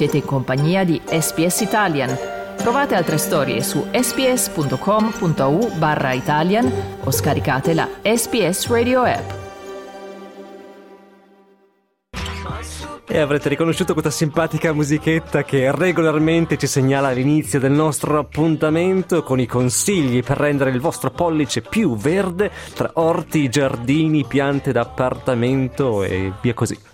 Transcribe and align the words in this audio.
Siete 0.00 0.16
in 0.16 0.24
compagnia 0.24 0.82
di 0.82 0.98
SPS 1.04 1.60
Italian. 1.60 2.16
Trovate 2.56 2.94
altre 2.94 3.18
storie 3.18 3.62
su 3.62 3.84
sps.com.au 3.92 5.72
barra 5.76 6.14
Italian 6.14 6.72
o 7.04 7.10
scaricate 7.10 7.74
la 7.74 7.86
SPS 8.00 8.68
Radio 8.68 9.02
app. 9.02 9.30
E 13.06 13.18
avrete 13.18 13.50
riconosciuto 13.50 13.92
questa 13.92 14.10
simpatica 14.10 14.72
musichetta 14.72 15.44
che 15.44 15.70
regolarmente 15.70 16.56
ci 16.56 16.66
segnala 16.66 17.10
l'inizio 17.10 17.60
del 17.60 17.72
nostro 17.72 18.18
appuntamento 18.18 19.22
con 19.22 19.38
i 19.38 19.44
consigli 19.44 20.22
per 20.22 20.38
rendere 20.38 20.70
il 20.70 20.80
vostro 20.80 21.10
pollice 21.10 21.60
più 21.60 21.94
verde 21.94 22.50
tra 22.72 22.92
orti, 22.94 23.50
giardini, 23.50 24.24
piante 24.24 24.72
d'appartamento 24.72 26.02
e 26.04 26.32
via 26.40 26.54
così. 26.54 26.89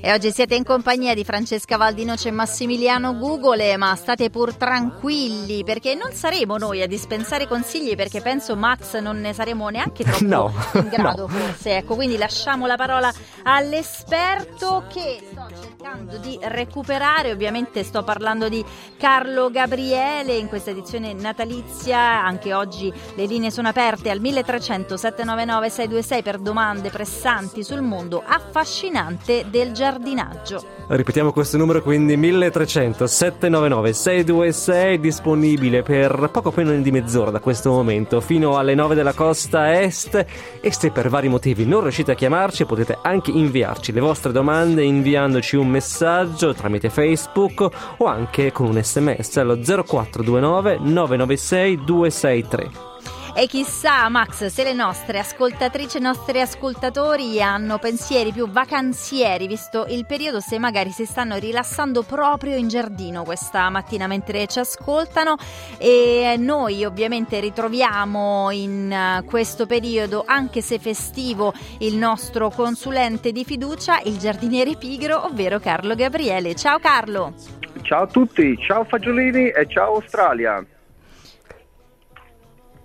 E 0.00 0.12
oggi 0.12 0.30
siete 0.30 0.54
in 0.54 0.64
compagnia 0.64 1.14
di 1.14 1.24
Francesca 1.24 1.76
Valdinoce 1.76 2.28
e 2.28 2.32
Massimiliano 2.32 3.16
Gugole, 3.16 3.76
ma 3.76 3.94
state 3.96 4.30
pur 4.30 4.54
tranquilli 4.54 5.64
perché 5.64 5.94
non 5.94 6.12
saremo 6.12 6.56
noi 6.56 6.82
a 6.82 6.86
dispensare 6.86 7.46
consigli 7.46 7.94
perché 7.96 8.20
penso 8.20 8.56
Max 8.56 8.98
non 8.98 9.20
ne 9.20 9.32
saremo 9.32 9.68
neanche 9.68 10.04
troppo 10.04 10.24
no, 10.24 10.52
in 10.74 10.88
grado 10.90 11.22
no. 11.22 11.28
forse. 11.28 11.76
Ecco, 11.78 11.94
quindi 11.94 12.16
lasciamo 12.16 12.66
la 12.66 12.76
parola 12.76 13.12
all'esperto 13.42 14.84
che 14.88 15.20
sto 15.30 15.46
cercando 15.60 16.16
di 16.18 16.38
recuperare, 16.40 17.32
ovviamente 17.32 17.82
sto 17.82 18.02
parlando 18.02 18.48
di 18.48 18.64
Carlo 18.96 19.50
Gabriele 19.50 20.36
in 20.36 20.48
questa 20.48 20.70
edizione 20.70 21.12
natalizia, 21.12 22.24
anche 22.24 22.54
oggi 22.54 22.92
le 23.14 23.26
linee 23.26 23.50
sono 23.50 23.68
aperte 23.68 24.10
al 24.10 24.20
1300 24.20 24.96
799 24.96 25.70
626 25.70 26.22
per 26.22 26.38
domande 26.38 26.90
pressanti 26.90 27.64
sul 27.64 27.82
mondo 27.82 28.22
affascinante 28.24 29.46
del 29.48 29.71
giardinaggio. 29.72 30.62
Ripetiamo 30.88 31.32
questo 31.32 31.56
numero 31.56 31.82
quindi 31.82 32.16
1300 32.16 33.06
799 33.06 33.92
626 33.92 35.00
disponibile 35.00 35.82
per 35.82 36.28
poco 36.30 36.52
meno 36.54 36.72
di 36.72 36.90
mezz'ora 36.90 37.30
da 37.30 37.40
questo 37.40 37.70
momento 37.70 38.20
fino 38.20 38.58
alle 38.58 38.74
9 38.74 38.94
della 38.94 39.14
costa 39.14 39.80
est 39.80 40.26
e 40.60 40.72
se 40.72 40.90
per 40.90 41.08
vari 41.08 41.28
motivi 41.28 41.64
non 41.64 41.80
riuscite 41.82 42.12
a 42.12 42.14
chiamarci 42.14 42.66
potete 42.66 42.98
anche 43.00 43.30
inviarci 43.30 43.92
le 43.92 44.00
vostre 44.00 44.32
domande 44.32 44.82
inviandoci 44.82 45.56
un 45.56 45.68
messaggio 45.68 46.52
tramite 46.54 46.90
Facebook 46.90 47.68
o 47.98 48.04
anche 48.04 48.52
con 48.52 48.66
un 48.66 48.82
sms 48.82 49.36
allo 49.38 49.54
0429 49.56 50.78
996 50.78 51.84
263. 51.84 52.91
E 53.34 53.46
chissà, 53.46 54.06
Max, 54.10 54.44
se 54.46 54.62
le 54.62 54.74
nostre 54.74 55.18
ascoltatrici 55.18 55.96
e 55.96 56.00
i 56.00 56.02
nostri 56.02 56.38
ascoltatori 56.38 57.40
hanno 57.40 57.78
pensieri 57.78 58.30
più 58.30 58.46
vacanzieri, 58.46 59.46
visto 59.46 59.86
il 59.88 60.04
periodo, 60.04 60.38
se 60.40 60.58
magari 60.58 60.90
si 60.90 61.06
stanno 61.06 61.36
rilassando 61.38 62.02
proprio 62.02 62.56
in 62.56 62.68
giardino 62.68 63.24
questa 63.24 63.70
mattina 63.70 64.06
mentre 64.06 64.46
ci 64.46 64.58
ascoltano. 64.58 65.36
E 65.78 66.36
noi 66.38 66.84
ovviamente 66.84 67.40
ritroviamo 67.40 68.50
in 68.50 68.92
eh, 68.92 69.24
questo 69.24 69.64
periodo, 69.64 70.24
anche 70.26 70.60
se 70.60 70.78
festivo, 70.78 71.54
il 71.78 71.96
nostro 71.96 72.50
consulente 72.50 73.32
di 73.32 73.46
fiducia, 73.46 74.00
il 74.04 74.18
giardiniere 74.18 74.76
pigro, 74.76 75.24
ovvero 75.24 75.58
Carlo 75.58 75.94
Gabriele. 75.94 76.54
Ciao 76.54 76.78
Carlo! 76.78 77.32
Ciao 77.80 78.02
a 78.02 78.06
tutti, 78.06 78.56
ciao 78.58 78.84
Fagiolini 78.84 79.48
e 79.48 79.66
ciao 79.66 79.94
Australia. 79.94 80.64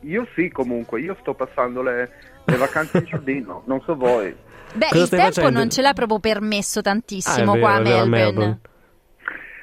Io 0.07 0.27
sì, 0.33 0.49
comunque, 0.49 1.01
io 1.01 1.15
sto 1.21 1.33
passando 1.33 1.81
le, 1.81 2.09
le 2.45 2.57
vacanze 2.57 2.99
in 2.99 3.05
giardino, 3.05 3.63
non 3.67 3.81
so 3.81 3.95
voi. 3.95 4.35
Beh, 4.73 4.87
Cosa 4.89 5.03
il 5.03 5.09
tempo 5.09 5.23
facendo? 5.33 5.59
non 5.59 5.69
ce 5.69 5.81
l'ha 5.81 5.93
proprio 5.93 6.19
permesso 6.19 6.81
tantissimo 6.81 7.51
Ah, 7.51 7.55
vero, 7.55 7.59
qua 7.59 7.73
a 7.75 7.79
Melbourne. 7.79 8.09
Melbourne. 8.09 8.59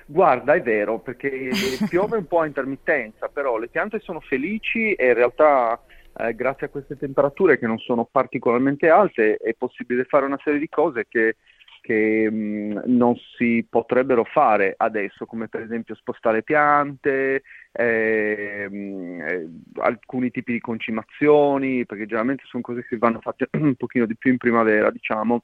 Guarda, 0.07 0.53
è 0.55 0.61
vero, 0.63 0.99
perché 0.99 1.49
piove 1.89 2.19
un 2.19 2.27
po' 2.27 2.41
a 2.41 2.47
intermittenza, 2.47 3.29
però 3.29 3.57
le 3.57 3.69
piante 3.69 4.01
sono 4.01 4.21
felici 4.21 4.93
e 4.93 5.07
in 5.07 5.15
realtà 5.15 5.81
eh, 6.17 6.35
grazie 6.35 6.67
a 6.67 6.71
queste 6.71 6.99
temperature 6.99 7.59
che 7.59 7.67
non 7.67 7.79
sono 7.79 8.07
particolarmente 8.11 8.89
alte 8.91 9.37
è 9.37 9.55
possibile 9.55 10.05
fare 10.05 10.27
una 10.27 10.39
serie 10.45 10.59
di 10.61 10.69
cose 10.69 11.07
che, 11.09 11.37
che, 11.85 12.31
mh, 12.31 12.85
non 12.87 13.15
si 13.37 13.67
potrebbero 13.69 14.25
fare 14.25 14.73
adesso, 14.75 15.27
come 15.27 15.49
per 15.49 15.61
esempio 15.61 15.95
spostare 15.95 16.43
piante, 16.43 17.43
ehm, 17.73 19.21
eh, 19.21 19.49
alcuni 19.83 20.31
tipi 20.31 20.53
di 20.53 20.61
concimazioni, 20.61 21.85
perché 21.85 22.07
generalmente 22.07 22.45
sono 22.47 22.63
cose 22.63 22.87
che 22.87 22.97
vanno 22.97 23.21
fatte 23.21 23.49
un 23.61 23.75
pochino 23.75 24.07
di 24.07 24.17
più 24.17 24.31
in 24.31 24.39
primavera, 24.39 24.91
diciamo. 24.91 25.43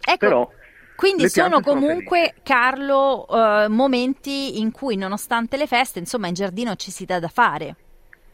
Ecco, 0.00 0.16
Però 0.16 0.50
quindi 0.94 1.28
sono 1.28 1.48
piante 1.48 1.68
sono 1.70 1.80
comunque, 1.80 2.34
Carlo, 2.44 3.26
eh, 3.28 3.68
momenti 3.68 4.60
in 4.60 4.70
cui 4.70 4.94
nonostante 4.94 5.56
le 5.56 5.66
feste, 5.66 5.98
insomma, 5.98 6.28
in 6.28 6.34
giardino 6.34 6.76
ci 6.76 6.92
si 6.92 7.04
dà 7.04 7.18
da 7.18 7.28
fare. 7.28 7.74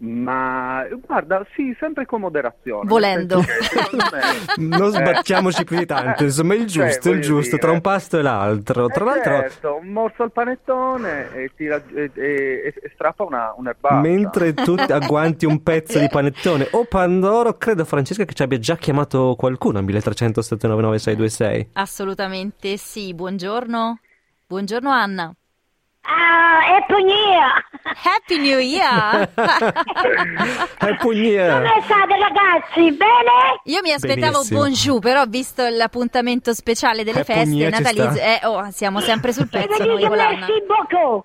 Ma 0.05 0.85
guarda, 1.07 1.47
sì, 1.55 1.75
sempre 1.79 2.05
con 2.05 2.21
moderazione. 2.21 2.89
Volendo. 2.89 3.41
che 3.41 3.47
me- 4.57 4.67
Non 4.77 4.89
eh, 4.89 4.91
sbattiamoci 4.91 5.65
più 5.65 5.79
di 5.79 5.87
tanto, 5.87 6.25
insomma, 6.25 6.55
il 6.55 6.67
cioè, 6.67 6.87
giusto, 6.89 7.09
il 7.09 7.15
voglio 7.17 7.27
giusto, 7.27 7.51
dire- 7.57 7.63
tra 7.63 7.71
un 7.73 7.81
pasto 7.81 8.19
e 8.19 8.23
l'altro. 8.23 8.87
Tra 8.89 9.03
eh, 9.03 9.07
l'altro, 9.07 9.33
certo, 9.33 9.79
un 9.81 9.89
morso 9.89 10.23
al 10.23 10.33
panettone 10.33 11.33
e, 11.35 11.51
tira, 11.57 11.83
e, 11.95 12.11
e- 12.15 12.75
e 12.83 12.91
strappa 12.93 13.25
una, 13.25 13.55
un'erbaccia. 13.57 14.01
mentre 14.01 14.53
tu 14.53 14.75
agguanti 14.89 15.47
un 15.47 15.63
pezzo 15.63 15.99
di 15.99 16.09
panettone 16.09 16.69
o 16.73 16.85
Pandoro, 16.85 17.57
credo 17.57 17.85
Francesca 17.85 18.25
che 18.25 18.35
ci 18.35 18.43
abbia 18.43 18.59
già 18.59 18.77
chiamato 18.77 19.35
qualcuno 19.37 19.79
al 19.79 19.85
1300 19.85 20.43
799 20.43 20.99
626. 20.99 21.71
Assolutamente 21.75 22.77
sì. 22.77 23.15
Buongiorno. 23.15 23.99
Buongiorno 24.47 24.91
Anna. 24.91 25.35
Ah, 26.07 26.61
Happy 26.77 27.03
New 27.03 27.17
Year! 27.17 27.65
Happy 27.83 28.39
New 28.39 28.59
Year! 28.59 29.31
Happy 30.79 31.09
New 31.09 31.13
Year! 31.13 31.63
Come 31.63 31.83
state 31.83 32.17
ragazzi? 32.19 32.93
Bene? 32.93 33.61
Io 33.65 33.81
mi 33.83 33.93
aspettavo 33.93 34.33
Benissimo. 34.33 34.61
bonjour, 34.61 35.01
però 35.01 35.25
visto 35.27 35.67
l'appuntamento 35.67 36.53
speciale 36.53 37.05
delle 37.05 37.21
Happy 37.21 37.33
feste 37.33 37.69
natalizie, 37.71 38.41
eh, 38.41 38.47
oh, 38.47 38.71
siamo 38.71 39.01
sempre 39.01 39.33
sul 39.33 39.49
pezzo 39.49 39.83
noi 39.85 40.07
con 40.07 40.17
l'Anna. 40.17 40.47
merci 40.47 40.63
beaucoup! 40.67 41.25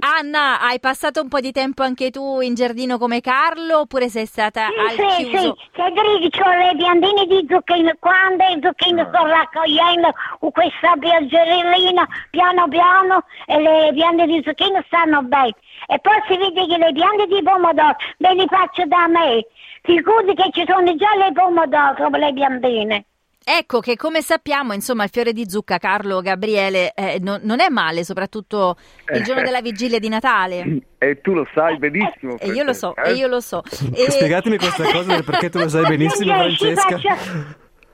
Anna, 0.00 0.60
hai 0.60 0.80
passato 0.80 1.20
un 1.20 1.28
po' 1.28 1.40
di 1.40 1.52
tempo 1.52 1.82
anche 1.82 2.10
tu 2.10 2.40
in 2.40 2.54
giardino 2.54 2.98
come 2.98 3.20
Carlo 3.20 3.80
oppure 3.80 4.08
sei 4.08 4.26
stata 4.26 4.66
al 4.66 4.96
Sì, 4.96 5.02
sì, 5.16 5.30
chiuso? 5.30 5.38
sì, 5.38 5.54
Federico, 5.72 6.42
ho 6.42 6.52
le 6.52 6.74
piantine 6.76 7.26
di 7.26 7.46
zucchino, 7.48 7.92
quando 7.98 8.44
i 8.44 8.60
zucchini 8.62 9.04
sto 9.08 9.26
raccogliendo 9.26 10.10
con 10.38 10.50
questa 10.50 10.94
pioggerellina, 10.98 12.06
piano 12.30 12.68
piano, 12.68 13.24
e 13.46 13.60
le 13.60 13.90
piante 13.94 14.26
di 14.26 14.42
zucchino 14.44 14.82
stanno 14.86 15.22
bene. 15.22 15.54
E 15.86 15.98
poi 15.98 16.20
si 16.28 16.36
vede 16.36 16.66
che 16.66 16.78
le 16.78 16.92
piante 16.92 17.26
di 17.26 17.42
pomodoro 17.42 17.96
me 18.18 18.34
le 18.34 18.46
faccio 18.46 18.84
da 18.86 19.06
me. 19.08 19.46
Figurati 19.82 20.34
che 20.34 20.50
ci 20.52 20.64
sono 20.66 20.94
già 20.94 21.14
le 21.16 21.32
pomodoro 21.32 21.94
come 21.96 22.18
le 22.18 22.32
piantine. 22.32 23.04
Ecco 23.44 23.80
che 23.80 23.96
come 23.96 24.22
sappiamo, 24.22 24.72
insomma, 24.72 25.04
il 25.04 25.10
fiore 25.10 25.32
di 25.32 25.48
zucca, 25.48 25.78
Carlo, 25.78 26.20
Gabriele, 26.20 26.92
eh, 26.94 27.18
non, 27.20 27.40
non 27.42 27.60
è 27.60 27.68
male, 27.68 28.04
soprattutto 28.04 28.76
il 29.12 29.20
Eh. 29.20 29.22
giorno 29.22 29.42
della 29.42 29.60
vigilia 29.60 29.98
di 29.98 30.08
Natale. 30.08 30.78
E 30.98 31.20
tu 31.20 31.32
lo 31.34 31.46
sai 31.54 31.76
benissimo. 31.78 32.38
E 32.38 32.48
io 32.48 32.62
lo 32.62 32.72
so, 32.72 32.92
Francesca, 32.92 33.02
e 33.02 33.12
eh? 33.12 33.16
io 33.20 33.26
lo 33.26 33.40
so. 33.40 33.62
E- 33.94 34.10
Spiegatemi 34.10 34.56
questa 34.58 34.84
cosa 34.84 35.12
del 35.14 35.24
perché 35.24 35.50
tu 35.50 35.58
lo 35.58 35.68
sai 35.68 35.86
benissimo, 35.88 36.32
Eh, 36.32 36.54
Francesca. 36.54 36.98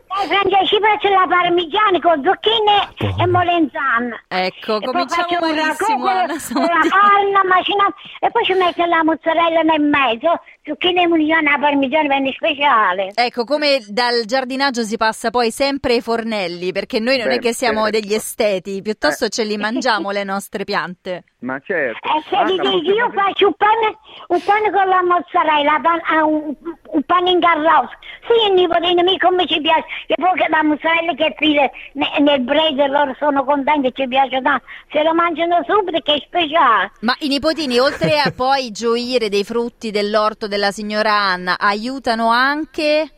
Eh, 0.08 0.26
Francesca, 0.26 0.64
ci 0.64 0.78
faccio 0.80 1.08
la 1.10 1.26
parmigiana 1.28 1.98
con 2.00 2.22
zucchine 2.24 3.22
e 3.22 3.26
molenzana. 3.26 4.16
Ecco, 4.28 4.80
E 4.80 4.84
cominciamo 4.86 5.26
un 5.40 5.54
malissimo, 5.54 6.06
ragù 6.06 6.18
Anna, 6.18 6.26
con, 6.26 6.54
con 6.54 6.62
la 6.64 6.88
farina 6.88 7.44
macinata 7.44 7.94
e 8.20 8.30
poi 8.30 8.44
ci 8.44 8.52
metto 8.54 8.84
la 8.86 9.04
mozzarella 9.04 9.60
nel 9.62 9.80
mezzo, 9.82 10.40
zucchine 10.64 11.02
e 11.02 11.06
molenzana, 11.06 11.50
la 11.52 11.58
parmigiana 11.58 12.08
viene 12.08 12.32
speciale. 12.32 13.10
Ecco, 13.14 13.44
come 13.44 13.80
dal 13.88 14.24
giardinaggio 14.24 14.82
si 14.82 14.96
passa 14.96 15.30
poi 15.30 15.50
sempre 15.50 15.94
ai 15.94 16.00
fornelli, 16.00 16.72
perché 16.72 16.98
noi 17.00 17.18
non 17.18 17.28
è 17.30 17.36
Beh, 17.36 17.40
che 17.40 17.52
siamo 17.52 17.84
certo. 17.84 18.00
degli 18.00 18.14
esteti, 18.14 18.80
piuttosto 18.82 19.26
Eh. 19.26 19.28
ce 19.28 19.44
li 19.44 19.56
mangiamo 19.58 20.10
le 20.10 20.24
nostre 20.24 20.64
piante. 20.64 21.24
Ma 21.40 21.60
certo. 21.64 22.00
E 22.08 22.22
se 22.28 22.34
Anna, 22.34 22.50
dico, 22.50 22.62
possiamo 22.62 22.96
io 22.96 23.10
faccio 23.12 23.46
un 23.46 23.54
pane, 23.54 23.98
un 24.28 24.42
pane 24.42 24.70
con 24.72 24.88
la 24.88 25.02
mozzarella, 25.04 25.78
pan- 25.80 26.00
ah, 26.04 26.24
un, 26.24 26.52
un 26.90 27.02
pane 27.04 27.30
in 27.30 27.40
carrozza. 27.40 27.96
Sì, 28.26 28.48
il 28.48 28.54
nipotino 28.54 29.02
mio 29.04 29.16
come 29.18 29.46
ci 29.46 29.60
piace. 29.60 29.84
E 30.06 30.14
poi 30.16 30.32
che 30.34 30.46
la 30.48 30.62
mozzarella 30.62 31.14
che 31.14 31.34
file 31.36 31.70
ne- 31.92 32.18
nel 32.20 32.40
bread, 32.40 32.78
loro 32.86 33.14
sono 33.18 33.44
contenti, 33.44 33.92
ci 33.94 34.06
piace 34.08 34.40
tanto. 34.40 34.64
Se 34.90 35.02
lo 35.02 35.14
mangiano 35.14 35.62
subito 35.66 36.00
che 36.00 36.14
è 36.14 36.18
speciale. 36.26 36.92
Ma 37.00 37.14
i 37.20 37.28
nipotini, 37.28 37.78
oltre 37.78 38.18
a 38.18 38.32
poi 38.34 38.70
gioire 38.70 39.28
dei 39.28 39.44
frutti 39.44 39.90
dell'orto 39.90 40.46
della 40.48 40.70
signora 40.70 41.12
Anna, 41.12 41.58
aiutano 41.58 42.28
anche... 42.30 43.12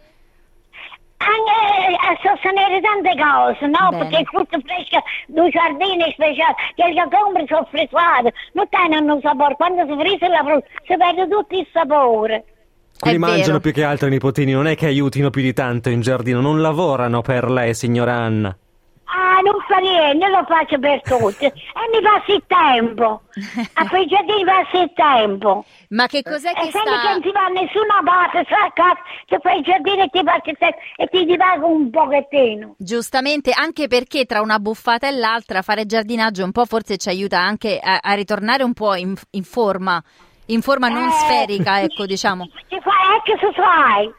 Anche 1.23 1.97
a 1.97 2.19
sostenere 2.23 2.81
tante 2.81 3.11
cose, 3.11 3.67
no? 3.67 3.91
Bene. 3.91 4.05
Perché 4.05 4.21
il 4.21 4.27
frutto 4.27 4.59
fresco 4.65 5.03
dei 5.27 5.51
giardini 5.51 6.11
speciali, 6.13 6.55
che 6.75 6.93
le 6.93 7.09
compri 7.11 7.47
sono 7.47 7.69
frizzate, 7.71 8.33
non 8.55 8.67
hanno 8.71 9.15
un 9.17 9.21
sapore. 9.21 9.55
Quando 9.57 9.85
si 9.85 9.99
frizza 9.99 10.29
la 10.29 10.43
frutta, 10.43 10.67
si 10.87 10.97
perde 10.97 11.29
tutto 11.29 11.59
il 11.59 11.69
sapore. 11.75 12.45
Quelli 13.01 13.17
È 13.17 13.19
mangiano 13.19 13.47
vero. 13.47 13.61
più 13.61 13.73
che 13.73 13.83
altro 13.83 14.09
i 14.09 14.11
nipotini, 14.11 14.53
non 14.53 14.67
è 14.67 14.77
che 14.77 14.87
aiutino 14.87 15.31
più 15.31 15.41
di 15.41 15.55
tanto 15.55 15.89
in 15.89 16.03
giardino, 16.03 16.41
non 16.43 16.61
lavorano 16.61 17.23
per 17.23 17.51
lei, 17.51 17.75
signora 17.75 18.13
Anna. 18.15 18.55
Ah, 19.13 19.41
non 19.43 19.57
fa 19.67 19.79
niente, 19.79 20.29
lo 20.29 20.45
faccio 20.47 20.79
per 20.79 21.01
tutti. 21.03 21.47
E 21.47 21.53
mi 21.93 22.01
passi 22.01 22.33
il 22.33 22.45
tempo. 22.47 23.23
A 23.73 23.89
quei 23.89 24.07
giardini 24.07 24.45
passi 24.45 24.77
il 24.83 24.93
tempo. 24.95 25.65
Ma 25.89 26.07
che 26.07 26.23
cos'è 26.23 26.53
che 26.53 26.69
e 26.69 26.71
senti 26.71 26.91
che 26.91 26.97
sta... 26.99 27.11
non 27.11 27.23
si 27.23 27.33
va 27.33 27.45
a 27.47 27.49
nessuna 27.49 28.01
parte, 28.05 28.47
sai 28.49 28.69
a 28.69 28.73
casa, 28.73 29.01
ti 29.27 29.37
fai 29.43 29.59
il 29.59 29.65
giardino 29.65 30.03
e 30.05 30.09
ti 30.13 30.23
passi 30.23 30.51
il 30.51 30.57
tempo 30.59 30.79
e 30.97 31.07
ti 31.07 31.25
divago 31.25 31.67
un 31.67 31.91
pochettino. 31.91 32.75
Giustamente, 32.79 33.51
anche 33.53 33.89
perché 33.89 34.27
tra 34.27 34.43
una 34.43 34.59
buffata 34.61 35.09
e 35.09 35.13
l'altra 35.13 35.63
fare 35.63 35.87
giardinaggio 35.87 36.45
un 36.45 36.53
po' 36.53 36.67
forse 36.67 36.99
ci 36.99 37.09
aiuta 37.09 37.41
anche 37.41 37.81
a, 37.83 37.99
a 38.03 38.13
ritornare 38.13 38.63
un 38.63 38.75
po' 38.75 38.95
in, 38.95 39.15
in 39.31 39.43
forma, 39.43 40.01
in 40.53 40.63
forma 40.63 40.89
non 40.89 41.09
Eh. 41.09 41.13
sferica, 41.13 41.81
ecco, 41.81 42.07
diciamo. 42.07 42.45
Ti 42.69 42.79
fai, 42.81 43.17
ecco 43.17 43.39
se 43.47 43.53
fai. 43.53 44.13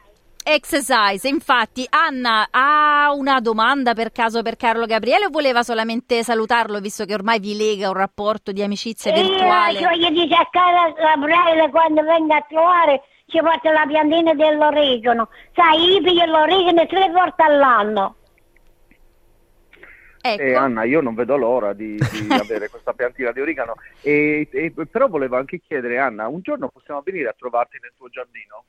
Exercise, 0.44 1.28
infatti 1.28 1.86
Anna 1.88 2.48
ha 2.50 3.12
una 3.14 3.38
domanda 3.38 3.94
per 3.94 4.10
caso 4.10 4.42
per 4.42 4.56
Carlo 4.56 4.86
Gabriele 4.86 5.26
o 5.26 5.30
voleva 5.30 5.62
solamente 5.62 6.24
salutarlo 6.24 6.80
visto 6.80 7.04
che 7.04 7.14
ormai 7.14 7.38
vi 7.38 7.56
lega 7.56 7.86
un 7.88 7.94
rapporto 7.94 8.50
di 8.50 8.60
amicizia 8.60 9.14
Io 9.14 9.22
virtuale? 9.22 9.78
ci 9.78 9.84
voglio 9.84 10.10
dire 10.10 10.34
a 10.34 10.48
casa 10.50 10.90
Gabriele 11.00 11.70
quando 11.70 12.02
venga 12.02 12.36
a 12.38 12.44
trovare 12.48 13.02
ci 13.28 13.38
porta 13.38 13.70
la 13.70 13.84
piantina 13.86 14.34
dell'origano. 14.34 15.28
Sai, 15.54 15.92
io 15.92 16.02
piglio 16.02 16.24
l'origano 16.26 16.86
tre 16.86 17.08
volte 17.10 17.42
all'anno. 17.44 18.16
Ecco. 20.24 20.40
Eh, 20.42 20.54
Anna, 20.54 20.84
io 20.84 21.00
non 21.00 21.14
vedo 21.14 21.36
l'ora 21.36 21.72
di, 21.72 21.96
di 21.96 22.26
avere 22.30 22.68
questa 22.70 22.92
piantina 22.92 23.32
di 23.32 23.40
origano. 23.40 23.74
E, 24.02 24.48
e- 24.52 24.72
però 24.90 25.08
volevo 25.08 25.36
anche 25.36 25.58
chiedere, 25.60 25.98
Anna, 25.98 26.28
un 26.28 26.40
giorno 26.42 26.68
possiamo 26.68 27.02
venire 27.04 27.28
a 27.28 27.34
trovarti 27.36 27.78
nel 27.82 27.92
tuo 27.96 28.08
giardino? 28.08 28.64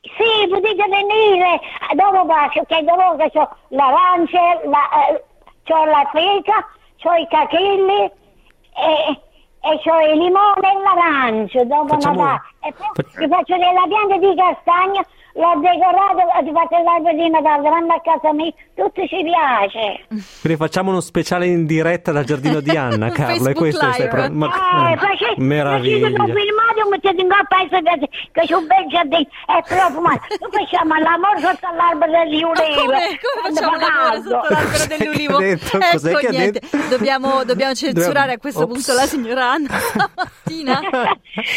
Sì, 0.00 0.48
potete 0.48 0.84
venire 0.88 1.60
dopo 1.94 2.24
faccio 2.26 2.64
che 2.64 2.82
dopo 2.82 3.16
che 3.16 3.30
ho 3.38 3.56
l'arancia, 3.68 4.40
la, 4.64 5.08
eh, 5.10 5.24
c'ho 5.64 5.84
la 5.84 6.08
feca, 6.12 6.66
c'ho 6.96 7.12
i 7.14 7.26
cachelli 7.28 8.02
e, 8.04 9.20
e 9.60 9.80
c'ho 9.84 10.00
il 10.00 10.18
limone 10.18 10.72
e 10.72 10.82
l'arancia 10.82 11.64
dopo 11.64 11.88
Facciamo- 11.94 12.22
Natale. 12.24 12.40
E 12.62 12.72
poi 12.72 12.86
fac- 12.94 13.18
ti 13.18 13.28
faccio 13.28 13.56
della 13.56 13.84
pianta 13.86 14.16
di 14.18 14.34
castagna, 14.34 15.04
l'ho 15.38 15.60
decorato, 15.60 16.44
ti 16.44 16.52
faccio 16.52 16.82
l'albero 16.82 17.16
di 17.16 17.30
Natale 17.30 17.62
davanti 17.62 17.92
a 17.94 18.00
casa 18.00 18.32
mia, 18.32 18.52
tutto 18.74 19.06
ci 19.06 19.22
piace. 19.22 20.04
Quindi 20.40 20.58
facciamo 20.58 20.90
uno 20.90 21.00
speciale 21.00 21.46
in 21.46 21.64
diretta 21.64 22.10
dal 22.12 22.24
giardino 22.24 22.60
di 22.60 22.76
Anna, 22.76 23.10
Carlo. 23.14 23.48
E 23.48 23.54
questo 23.54 23.84
Live. 23.86 23.94
stai 23.94 24.08
pro- 24.08 24.30
ma- 24.32 24.92
Eh, 24.92 24.96
face- 24.96 25.34
meraviglia. 25.36 26.08
un 26.08 26.14
filmato, 26.14 26.88
mettete 26.90 27.20
in 27.22 27.28
coppa 27.28 27.62
e 27.62 27.68
sapete 27.70 28.08
che 28.32 28.40
c'è 28.46 28.54
un 28.54 28.66
bel 28.66 28.86
giardino, 28.88 29.28
è 29.46 29.62
profumato. 29.66 30.20
Noi 30.40 30.50
facciamo 30.50 30.94
l'amore 30.98 31.38
sotto 31.40 31.68
l'albero 31.76 32.12
degli 32.12 32.40
Ma 32.42 32.48
ulivi. 32.50 32.74
come, 32.74 32.98
come 33.22 33.54
facciamo 33.54 33.78
fa 33.78 33.86
l'amore 33.86 34.22
sotto 34.22 34.54
l'albero 34.54 34.86
dell'ulivo? 34.96 35.38
detto? 35.38 35.76
Ecco, 35.78 35.86
Cos'è 35.92 36.14
che 36.16 36.26
ha 36.26 36.30
niente. 36.30 36.60
detto? 36.60 36.76
Dobbiamo, 36.88 37.44
dobbiamo 37.44 37.74
censurare 37.74 38.32
a 38.32 38.38
questo 38.38 38.62
Ops. 38.64 38.72
punto 38.72 38.92
la 38.94 39.06
signora 39.06 39.50
Anna 39.52 39.68
stamattina 39.78 40.80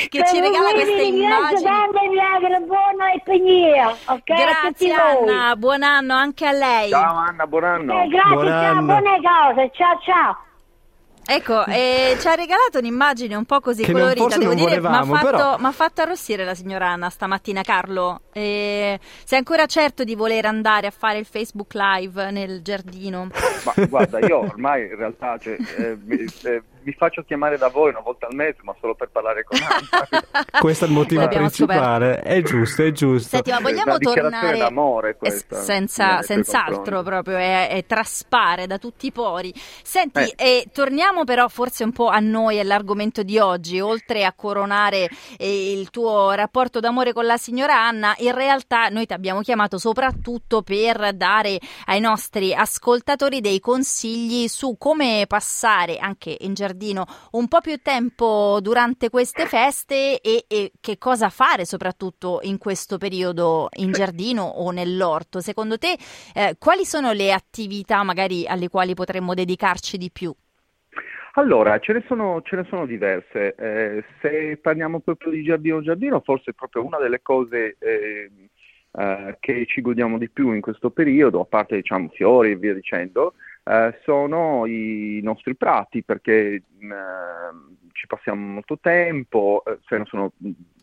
che 0.09 0.23
ci 0.27 0.39
regala 0.39 0.69
queste 0.71 1.01
immagini. 1.01 1.69
e 1.69 2.09
vi 2.09 2.19
auguro 2.19 2.59
buono 2.65 3.05
e 3.13 3.21
piglia, 3.23 3.70
ok? 3.79 4.05
a 4.05 4.67
tutti 4.67 4.87
Grazie 4.87 4.95
voi. 4.95 5.29
Anna, 5.29 5.55
buon 5.55 5.83
anno 5.83 6.13
anche 6.13 6.45
a 6.45 6.51
lei. 6.51 6.89
Ciao 6.89 7.15
Anna, 7.15 7.47
buon 7.47 7.63
anno. 7.63 8.01
Eh, 8.03 8.07
grazie, 8.07 8.33
Buon 8.33 8.47
ciao, 8.47 8.71
anno. 8.71 8.81
buone 8.85 9.21
cose, 9.21 9.71
ciao 9.73 9.99
ciao. 10.03 10.37
Ecco, 11.23 11.65
eh, 11.65 12.17
ci 12.19 12.27
ha 12.27 12.33
regalato 12.33 12.79
un'immagine 12.79 13.35
un 13.35 13.45
po' 13.45 13.59
così 13.59 13.83
Che 13.83 13.91
colorita, 13.91 14.37
devo 14.37 14.53
dire, 14.53 14.81
mi 14.81 14.87
ha 14.87 15.03
fatto, 15.03 15.71
fatto 15.71 16.01
arrossire 16.01 16.43
la 16.43 16.55
signora 16.55 16.89
Anna 16.89 17.09
stamattina, 17.09 17.61
Carlo. 17.61 18.21
Eh, 18.33 18.99
sei 19.23 19.37
ancora 19.37 19.65
certo 19.67 20.03
di 20.03 20.15
voler 20.15 20.45
andare 20.45 20.87
a 20.87 20.91
fare 20.91 21.19
il 21.19 21.25
Facebook 21.25 21.73
Live 21.73 22.31
nel 22.31 22.61
giardino? 22.63 23.27
Ma 23.63 23.85
guarda, 23.87 24.19
io 24.19 24.39
ormai 24.39 24.87
in 24.87 24.95
realtà 24.97 25.37
cioè, 25.37 25.55
eh, 25.77 25.97
mi, 26.83 26.93
faccio 26.93 27.23
chiamare 27.23 27.57
da 27.57 27.67
voi 27.67 27.89
una 27.89 28.01
volta 28.01 28.27
al 28.27 28.35
mese, 28.35 28.57
ma 28.63 28.75
solo 28.79 28.95
per 28.95 29.09
parlare 29.09 29.43
con 29.43 29.57
Anna. 29.61 30.59
Questo 30.59 30.85
è 30.85 30.87
il 30.87 30.93
motivo 30.93 31.27
principale. 31.27 32.19
È 32.21 32.41
giusto, 32.41 32.83
è 32.83 32.91
giusto. 32.91 33.29
Senti, 33.29 33.51
ma 33.51 33.59
vogliamo 33.59 33.97
tornare 33.97 34.57
d'amore 34.57 35.09
Eh, 35.11 35.15
questa, 35.15 35.57
senza, 35.57 36.21
senz'altro 36.21 37.03
proprio 37.03 37.37
è, 37.37 37.69
è 37.69 37.85
traspare 37.85 38.67
da 38.67 38.77
tutti 38.77 39.05
i 39.07 39.11
pori. 39.11 39.53
Senti, 39.83 40.19
Eh. 40.19 40.33
eh, 40.37 40.65
torniamo 40.73 41.23
però 41.23 41.47
forse 41.47 41.83
un 41.83 41.91
po' 41.91 42.07
a 42.07 42.19
noi 42.19 42.57
e 42.57 42.61
all'argomento 42.61 43.23
di 43.23 43.37
oggi, 43.37 43.79
oltre 43.79 44.25
a 44.25 44.33
coronare 44.33 45.09
eh, 45.37 45.71
il 45.71 45.89
tuo 45.89 46.31
rapporto 46.31 46.79
d'amore 46.79 47.13
con 47.13 47.25
la 47.25 47.37
signora 47.37 47.79
Anna, 47.79 48.13
in 48.17 48.33
realtà 48.33 48.89
noi 48.89 49.05
ti 49.05 49.13
abbiamo 49.13 49.41
chiamato 49.41 49.77
soprattutto 49.77 50.61
per 50.61 51.13
dare 51.13 51.59
ai 51.85 51.99
nostri 51.99 52.53
ascoltatori 52.53 53.41
dei 53.41 53.59
consigli 53.59 54.47
su 54.47 54.75
come 54.77 55.25
passare 55.27 55.97
anche 55.97 56.35
in 56.41 56.53
giardino 56.53 56.70
un 56.73 57.47
po' 57.47 57.61
più 57.61 57.77
tempo 57.81 58.59
durante 58.61 59.09
queste 59.09 59.45
feste 59.45 60.19
e, 60.21 60.45
e 60.47 60.71
che 60.79 60.97
cosa 60.97 61.29
fare 61.29 61.65
soprattutto 61.65 62.39
in 62.43 62.57
questo 62.57 62.97
periodo 62.97 63.69
in 63.77 63.91
giardino 63.91 64.43
o 64.43 64.71
nell'orto. 64.71 65.39
Secondo 65.39 65.77
te 65.77 65.97
eh, 66.33 66.55
quali 66.57 66.85
sono 66.85 67.11
le 67.11 67.31
attività 67.31 68.03
magari 68.03 68.45
alle 68.47 68.69
quali 68.69 68.93
potremmo 68.93 69.33
dedicarci 69.33 69.97
di 69.97 70.09
più? 70.11 70.33
Allora, 71.35 71.79
ce 71.79 71.93
ne 71.93 72.03
sono, 72.07 72.41
ce 72.43 72.57
ne 72.57 72.65
sono 72.69 72.85
diverse. 72.85 73.55
Eh, 73.55 74.03
se 74.21 74.57
parliamo 74.61 74.99
proprio 74.99 75.31
di 75.31 75.43
giardino 75.43 75.81
giardino, 75.81 76.19
forse 76.19 76.53
proprio 76.53 76.85
una 76.85 76.97
delle 76.97 77.21
cose 77.21 77.77
eh, 77.79 78.29
eh, 78.91 79.37
che 79.39 79.65
ci 79.65 79.81
godiamo 79.81 80.17
di 80.17 80.29
più 80.29 80.51
in 80.51 80.59
questo 80.59 80.89
periodo, 80.89 81.39
a 81.39 81.45
parte 81.45 81.77
diciamo 81.77 82.09
fiori 82.09 82.51
e 82.51 82.55
via 82.57 82.73
dicendo, 82.73 83.35
eh, 83.63 83.99
sono 84.03 84.65
i 84.65 85.19
nostri 85.23 85.55
prati 85.55 86.03
perché 86.03 86.63
mh, 86.79 86.91
eh, 86.91 86.97
ci 87.93 88.07
passiamo 88.07 88.53
molto 88.53 88.79
tempo, 88.79 89.63
eh, 89.65 89.77
se 89.87 89.97
non 89.97 90.05
sono 90.05 90.31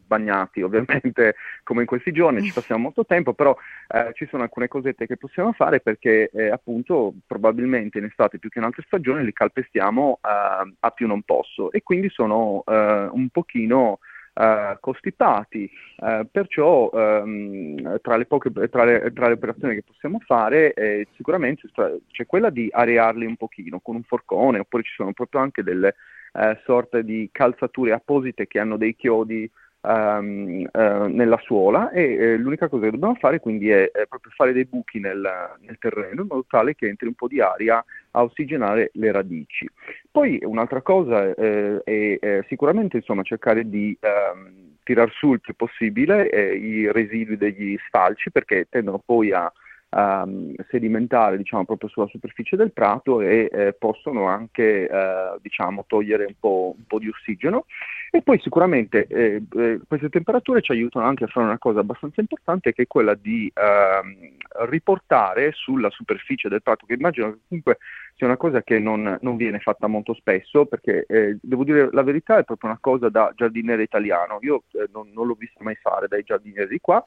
bagnati 0.08 0.62
ovviamente 0.62 1.34
come 1.64 1.82
in 1.82 1.86
questi 1.86 2.12
giorni, 2.12 2.42
ci 2.42 2.52
passiamo 2.52 2.82
molto 2.82 3.04
tempo, 3.04 3.34
però 3.34 3.56
eh, 3.88 4.12
ci 4.14 4.26
sono 4.30 4.42
alcune 4.42 4.68
cosette 4.68 5.06
che 5.06 5.16
possiamo 5.16 5.52
fare 5.52 5.80
perché 5.80 6.30
eh, 6.32 6.48
appunto 6.50 7.14
probabilmente 7.26 7.98
in 7.98 8.04
estate 8.04 8.38
più 8.38 8.48
che 8.48 8.58
in 8.58 8.64
altre 8.64 8.84
stagioni 8.86 9.24
li 9.24 9.32
calpestiamo 9.32 10.20
eh, 10.22 10.72
a 10.78 10.90
più 10.90 11.06
non 11.06 11.22
posso. 11.22 11.70
E 11.72 11.82
quindi 11.82 12.08
sono 12.10 12.62
un 12.66 13.28
pochino 13.30 13.98
eh, 14.38 14.76
costipati, 14.80 15.68
eh, 15.96 16.26
perciò 16.30 16.90
ehm, 16.92 18.00
tra, 18.00 18.16
le 18.16 18.26
poche, 18.26 18.50
tra, 18.70 18.84
le, 18.84 19.12
tra 19.12 19.26
le 19.26 19.32
operazioni 19.32 19.74
che 19.74 19.82
possiamo 19.82 20.20
fare 20.20 20.72
eh, 20.74 21.08
sicuramente 21.16 21.68
c'è 22.10 22.26
quella 22.26 22.50
di 22.50 22.68
arearli 22.70 23.26
un 23.26 23.36
pochino 23.36 23.80
con 23.80 23.96
un 23.96 24.04
forcone 24.04 24.60
oppure 24.60 24.84
ci 24.84 24.94
sono 24.94 25.12
proprio 25.12 25.40
anche 25.40 25.62
delle 25.64 25.96
eh, 26.34 26.60
sorte 26.64 27.02
di 27.04 27.28
calzature 27.32 27.92
apposite 27.92 28.46
che 28.46 28.60
hanno 28.60 28.76
dei 28.76 28.94
chiodi 28.94 29.50
ehm, 29.82 30.68
eh, 30.72 31.06
nella 31.08 31.38
suola 31.38 31.90
e 31.90 32.14
eh, 32.14 32.36
l'unica 32.36 32.68
cosa 32.68 32.84
che 32.84 32.90
dobbiamo 32.90 33.14
fare 33.14 33.40
quindi 33.40 33.70
è, 33.70 33.90
è 33.90 34.06
proprio 34.06 34.32
fare 34.34 34.52
dei 34.52 34.64
buchi 34.64 34.98
nel, 35.00 35.26
nel 35.60 35.78
terreno 35.78 36.22
in 36.22 36.26
modo 36.28 36.44
tale 36.48 36.74
che 36.74 36.88
entri 36.88 37.06
un 37.06 37.14
po' 37.14 37.28
di 37.28 37.40
aria 37.40 37.84
a 38.12 38.22
ossigenare 38.22 38.90
le 38.94 39.12
radici. 39.12 39.68
Poi 40.10 40.40
un'altra 40.42 40.82
cosa 40.82 41.34
eh, 41.34 41.80
è, 41.84 42.44
sicuramente 42.48 42.96
insomma, 42.96 43.22
cercare 43.22 43.68
di 43.68 43.96
ehm, 44.00 44.76
tirar 44.82 45.10
su 45.12 45.32
il 45.34 45.40
più 45.40 45.54
possibile 45.54 46.30
eh, 46.30 46.54
i 46.54 46.90
residui 46.90 47.36
degli 47.36 47.76
sfalci 47.86 48.30
perché 48.30 48.66
tendono 48.70 49.00
poi 49.04 49.32
a 49.32 49.52
ehm, 49.90 50.54
sedimentare 50.68 51.36
diciamo, 51.36 51.64
proprio 51.64 51.88
sulla 51.88 52.06
superficie 52.06 52.56
del 52.56 52.72
prato 52.72 53.20
e 53.20 53.48
eh, 53.52 53.72
possono 53.72 54.26
anche 54.26 54.88
eh, 54.88 55.38
diciamo, 55.40 55.84
togliere 55.86 56.24
un 56.24 56.34
po', 56.38 56.74
un 56.76 56.84
po' 56.86 56.98
di 56.98 57.08
ossigeno. 57.08 57.66
E 58.10 58.22
poi 58.22 58.38
sicuramente 58.40 59.06
eh, 59.06 59.42
eh, 59.54 59.80
queste 59.86 60.08
temperature 60.08 60.62
ci 60.62 60.72
aiutano 60.72 61.04
anche 61.04 61.24
a 61.24 61.26
fare 61.26 61.44
una 61.44 61.58
cosa 61.58 61.80
abbastanza 61.80 62.22
importante 62.22 62.72
che 62.72 62.82
è 62.82 62.86
quella 62.86 63.14
di 63.14 63.52
ehm, 63.54 64.36
riportare 64.66 65.52
sulla 65.52 65.90
superficie 65.90 66.48
del 66.48 66.62
prato, 66.62 66.86
che 66.86 66.94
immagino 66.94 67.32
che 67.32 67.38
comunque 67.46 67.78
sia 68.14 68.26
una 68.26 68.38
cosa 68.38 68.62
che 68.62 68.78
non, 68.78 69.18
non 69.20 69.36
viene 69.36 69.58
fatta 69.58 69.86
molto 69.88 70.14
spesso, 70.14 70.64
perché 70.64 71.04
eh, 71.06 71.36
devo 71.42 71.64
dire 71.64 71.90
la 71.92 72.02
verità 72.02 72.38
è 72.38 72.44
proprio 72.44 72.70
una 72.70 72.78
cosa 72.80 73.10
da 73.10 73.30
giardiniere 73.36 73.82
italiano, 73.82 74.38
io 74.40 74.64
eh, 74.72 74.88
non, 74.90 75.10
non 75.12 75.26
l'ho 75.26 75.36
vista 75.38 75.62
mai 75.62 75.76
fare 75.76 76.08
dai 76.08 76.22
giardinieri 76.22 76.68
di 76.68 76.80
qua, 76.80 77.04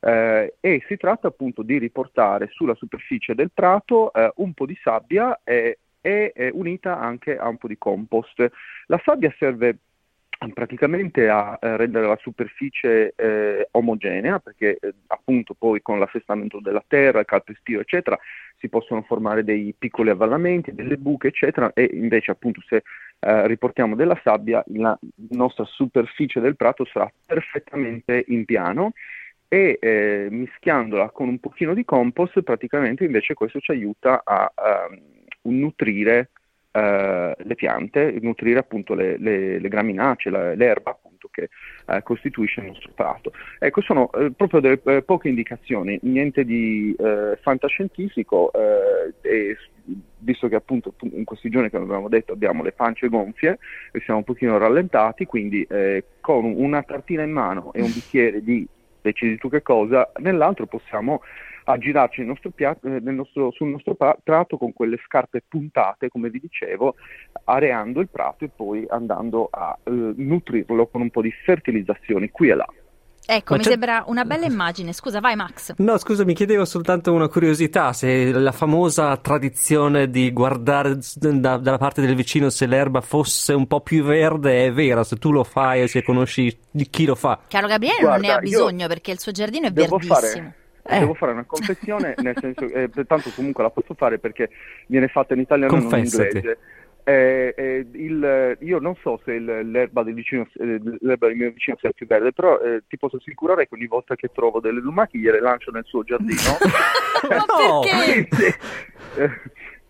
eh, 0.00 0.54
e 0.60 0.84
si 0.86 0.96
tratta 0.96 1.28
appunto 1.28 1.62
di 1.62 1.78
riportare 1.78 2.48
sulla 2.50 2.74
superficie 2.74 3.34
del 3.34 3.50
prato 3.52 4.12
eh, 4.12 4.32
un 4.36 4.52
po' 4.54 4.66
di 4.66 4.78
sabbia 4.82 5.40
e, 5.44 5.78
e 6.00 6.32
eh, 6.34 6.50
unita 6.52 6.98
anche 6.98 7.36
a 7.36 7.48
un 7.48 7.56
po' 7.56 7.68
di 7.68 7.78
compost. 7.78 8.48
La 8.86 9.00
sabbia 9.04 9.34
serve 9.38 9.78
praticamente 10.52 11.28
a 11.28 11.58
eh, 11.60 11.76
rendere 11.76 12.06
la 12.06 12.18
superficie 12.20 13.12
eh, 13.16 13.68
omogenea 13.72 14.38
perché 14.38 14.78
eh, 14.80 14.94
appunto 15.08 15.54
poi 15.58 15.82
con 15.82 15.98
l'assestamento 15.98 16.60
della 16.60 16.82
terra, 16.86 17.20
il 17.20 17.26
calpestio 17.26 17.80
eccetera 17.80 18.16
si 18.56 18.68
possono 18.68 19.02
formare 19.02 19.42
dei 19.42 19.74
piccoli 19.76 20.10
avvallamenti, 20.10 20.74
delle 20.74 20.96
buche 20.96 21.28
eccetera 21.28 21.72
e 21.74 21.90
invece 21.92 22.30
appunto 22.30 22.60
se 22.66 22.82
eh, 23.20 23.46
riportiamo 23.48 23.96
della 23.96 24.18
sabbia 24.22 24.62
la 24.74 24.96
nostra 25.30 25.64
superficie 25.64 26.40
del 26.40 26.56
prato 26.56 26.84
sarà 26.84 27.10
perfettamente 27.26 28.24
in 28.28 28.44
piano 28.44 28.92
e 29.48 29.78
eh, 29.80 30.28
mischiandola 30.30 31.10
con 31.10 31.28
un 31.28 31.38
pochino 31.38 31.72
di 31.72 31.84
compost 31.84 32.42
praticamente 32.42 33.04
invece 33.04 33.32
questo 33.34 33.60
ci 33.60 33.70
aiuta 33.70 34.20
a 34.22 34.52
ehm, 34.54 35.00
un 35.42 35.58
nutrire 35.58 36.30
eh, 36.70 37.34
le 37.36 37.54
piante, 37.54 38.18
nutrire 38.20 38.58
appunto 38.58 38.94
le, 38.94 39.16
le, 39.16 39.58
le 39.58 39.68
graminacee, 39.68 40.30
la, 40.30 40.54
l'erba 40.54 40.90
appunto 40.90 41.28
che 41.32 41.48
eh, 41.86 42.02
costituisce 42.02 42.60
il 42.60 42.66
nostro 42.66 42.92
prato. 42.94 43.32
Ecco, 43.58 43.80
sono 43.80 44.10
eh, 44.12 44.30
proprio 44.32 44.60
delle 44.60 44.80
eh, 44.84 45.02
poche 45.02 45.28
indicazioni, 45.28 45.98
niente 46.02 46.44
di 46.44 46.94
eh, 46.98 47.38
fantascientifico 47.40 48.52
e 49.22 49.56
visto 50.18 50.48
che 50.48 50.56
appunto 50.56 50.92
in 51.12 51.24
questi 51.24 51.48
giorni, 51.48 51.70
come 51.70 51.84
abbiamo 51.84 52.08
detto, 52.08 52.34
abbiamo 52.34 52.62
le 52.62 52.72
pance 52.72 53.08
gonfie 53.08 53.58
e 53.90 54.00
siamo 54.00 54.18
un 54.18 54.24
pochino 54.24 54.58
rallentati, 54.58 55.24
quindi 55.24 55.66
con 56.20 56.44
una 56.44 56.82
tartina 56.82 57.22
in 57.22 57.30
mano 57.30 57.72
e 57.72 57.80
un 57.80 57.90
bicchiere 57.90 58.42
di 58.42 58.68
decidi 59.10 59.36
tu 59.38 59.48
che 59.48 59.62
cosa, 59.62 60.10
nell'altro 60.18 60.66
possiamo 60.66 61.22
aggirarci 61.64 62.20
nel 62.20 62.30
nostro 62.30 62.50
piatto, 62.50 62.86
eh, 62.86 63.00
nel 63.00 63.14
nostro, 63.14 63.50
sul 63.50 63.68
nostro 63.68 63.94
prato 63.94 64.56
con 64.56 64.72
quelle 64.72 64.98
scarpe 65.04 65.42
puntate, 65.46 66.08
come 66.08 66.30
vi 66.30 66.40
dicevo, 66.40 66.96
areando 67.44 68.00
il 68.00 68.08
prato 68.08 68.44
e 68.44 68.50
poi 68.54 68.86
andando 68.88 69.48
a 69.50 69.76
eh, 69.84 69.90
nutrirlo 69.90 70.86
con 70.86 71.02
un 71.02 71.10
po' 71.10 71.22
di 71.22 71.30
fertilizzazioni 71.30 72.30
qui 72.30 72.48
e 72.48 72.54
là. 72.54 72.66
Ecco, 73.30 73.52
Ma 73.52 73.58
mi 73.58 73.64
c'è... 73.64 73.70
sembra 73.72 74.04
una 74.06 74.24
bella 74.24 74.46
immagine. 74.46 74.94
Scusa, 74.94 75.20
vai 75.20 75.36
Max. 75.36 75.74
No, 75.76 75.98
scusa, 75.98 76.24
mi 76.24 76.32
chiedevo 76.32 76.64
soltanto 76.64 77.12
una 77.12 77.28
curiosità, 77.28 77.92
se 77.92 78.32
la 78.32 78.52
famosa 78.52 79.14
tradizione 79.18 80.08
di 80.08 80.32
guardare 80.32 80.96
da, 81.16 81.58
dalla 81.58 81.76
parte 81.76 82.00
del 82.00 82.14
vicino 82.14 82.48
se 82.48 82.64
l'erba 82.64 83.02
fosse 83.02 83.52
un 83.52 83.66
po' 83.66 83.82
più 83.82 84.02
verde 84.02 84.64
è 84.64 84.72
vera, 84.72 85.04
se 85.04 85.16
tu 85.16 85.30
lo 85.30 85.44
fai 85.44 85.82
e 85.82 85.88
se 85.88 86.02
conosci 86.02 86.58
chi 86.88 87.04
lo 87.04 87.14
fa. 87.14 87.40
Caro 87.48 87.66
Gabriele 87.66 88.00
Guarda, 88.00 88.16
non 88.16 88.26
ne 88.26 88.32
ha 88.32 88.38
bisogno 88.38 88.86
perché 88.86 89.10
il 89.10 89.18
suo 89.18 89.32
giardino 89.32 89.66
è 89.66 89.72
verdissimo. 89.72 90.14
Fare... 90.14 90.54
Eh. 90.84 90.98
Devo 91.00 91.12
fare 91.12 91.32
una 91.32 91.44
confessione, 91.44 92.14
nel 92.16 92.34
senso, 92.40 92.64
eh, 92.64 92.88
tanto 93.06 93.30
comunque 93.34 93.62
la 93.62 93.68
posso 93.68 93.92
fare 93.92 94.18
perché 94.18 94.48
viene 94.86 95.08
fatta 95.08 95.34
in 95.34 95.40
italiano 95.40 95.76
e 95.76 95.80
non 95.80 95.98
in 95.98 96.04
inglese. 96.06 96.58
Eh, 97.08 97.54
eh, 97.56 97.86
il, 97.92 98.58
io 98.60 98.78
non 98.80 98.94
so 99.00 99.18
se 99.24 99.32
il, 99.32 99.70
l'erba, 99.70 100.02
del 100.02 100.12
vicino, 100.12 100.46
eh, 100.60 100.78
l'erba, 101.00 101.28
del 101.28 101.36
mio 101.36 101.50
vicino 101.52 101.74
sia 101.80 101.90
più 101.92 102.06
verde, 102.06 102.34
però 102.34 102.58
eh, 102.58 102.82
ti 102.86 102.98
posso 102.98 103.16
assicurare 103.16 103.66
che 103.66 103.74
ogni 103.74 103.86
volta 103.86 104.14
che 104.14 104.28
trovo 104.30 104.60
delle 104.60 104.80
lumache 104.80 105.16
gliele 105.16 105.40
lancio 105.40 105.70
nel 105.70 105.86
suo 105.86 106.02
giardino. 106.02 106.58
Ma 107.30 107.44
no, 107.46 107.80
perché? 107.80 108.28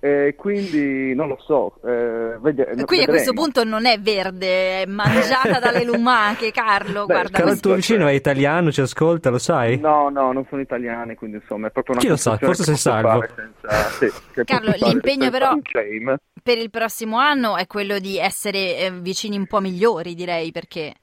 Eh, 0.00 0.34
quindi 0.36 1.12
non 1.14 1.26
lo 1.28 1.38
so. 1.44 1.74
Eh, 1.84 2.38
vede, 2.40 2.64
quindi 2.64 2.84
vedremo. 2.84 3.02
a 3.02 3.06
questo 3.06 3.32
punto 3.32 3.64
non 3.64 3.84
è 3.84 3.98
verde, 3.98 4.82
è 4.82 4.86
mangiata 4.86 5.58
dalle 5.58 5.82
lumache, 5.84 6.50
Carlo. 6.52 7.04
Beh, 7.04 7.14
guarda, 7.14 7.38
Carlo, 7.38 7.52
il 7.52 7.60
tuo 7.60 7.74
vicino 7.74 8.06
è 8.06 8.12
italiano, 8.12 8.70
ci 8.70 8.80
ascolta, 8.80 9.30
lo 9.30 9.38
sai? 9.38 9.78
No, 9.78 10.08
no, 10.08 10.30
non 10.32 10.46
sono 10.48 10.60
italiani, 10.60 11.16
quindi 11.16 11.38
insomma 11.38 11.66
è 11.66 11.70
proprio 11.70 11.94
una 11.94 12.02
Chi 12.02 12.08
lo 12.08 12.16
sa, 12.16 12.36
forse 12.36 12.62
sei 12.62 12.76
salvo. 12.76 13.26
Senza, 13.34 13.88
sì, 13.90 14.44
Carlo, 14.44 14.72
l'impegno 14.76 15.30
però 15.30 15.56
per 16.42 16.58
il 16.58 16.70
prossimo 16.70 17.18
anno 17.18 17.56
è 17.56 17.66
quello 17.66 17.98
di 17.98 18.18
essere 18.18 18.78
eh, 18.78 18.92
vicini 18.92 19.36
un 19.36 19.46
po' 19.46 19.60
migliori, 19.60 20.14
direi, 20.14 20.52
perché... 20.52 20.94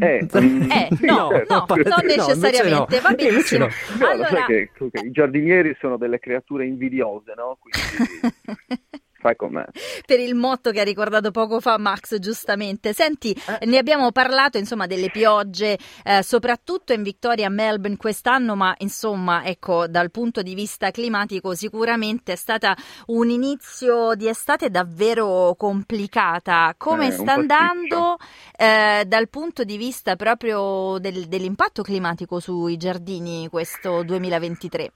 Eh, 0.00 0.26
eh 0.30 0.88
no, 1.00 1.28
certo. 1.30 1.54
no, 1.54 1.66
non 1.68 2.06
necessariamente, 2.06 2.96
no, 2.96 3.02
va 3.02 3.12
benissimo. 3.12 3.68
No, 3.98 4.06
allora... 4.08 4.46
che, 4.46 4.70
che, 4.74 5.00
i 5.00 5.10
giardinieri 5.10 5.76
sono 5.78 5.98
delle 5.98 6.18
creature 6.18 6.64
invidiose, 6.64 7.34
no? 7.36 7.58
Quindi... 7.60 8.80
fai 9.22 9.36
con 9.36 9.52
me. 9.52 9.66
Per 10.04 10.18
il 10.18 10.34
motto 10.34 10.72
che 10.72 10.80
ha 10.80 10.84
ricordato 10.84 11.30
poco 11.30 11.60
fa 11.60 11.78
Max, 11.78 12.18
giustamente. 12.18 12.92
Senti, 12.92 13.32
eh. 13.32 13.64
ne 13.64 13.78
abbiamo 13.78 14.10
parlato, 14.10 14.58
insomma, 14.58 14.86
delle 14.86 15.10
piogge, 15.10 15.78
eh, 16.02 16.22
soprattutto 16.24 16.92
in 16.92 17.04
Victoria 17.04 17.48
Melbourne 17.48 17.96
quest'anno, 17.96 18.56
ma 18.56 18.74
insomma, 18.78 19.44
ecco, 19.44 19.86
dal 19.86 20.10
punto 20.10 20.42
di 20.42 20.54
vista 20.54 20.90
climatico 20.90 21.54
sicuramente 21.54 22.32
è 22.32 22.36
stata 22.36 22.76
un 23.06 23.30
inizio 23.30 24.14
di 24.14 24.26
estate 24.26 24.68
davvero 24.70 25.54
complicata. 25.56 26.74
Come 26.76 27.06
eh, 27.06 27.12
sta 27.12 27.34
andando 27.34 28.16
eh, 28.56 29.04
dal 29.06 29.28
punto 29.28 29.62
di 29.62 29.76
vista 29.76 30.16
proprio 30.16 30.98
del, 30.98 31.26
dell'impatto 31.26 31.82
climatico 31.82 32.40
sui 32.40 32.76
giardini 32.76 33.48
questo 33.48 34.02
2023? 34.02 34.92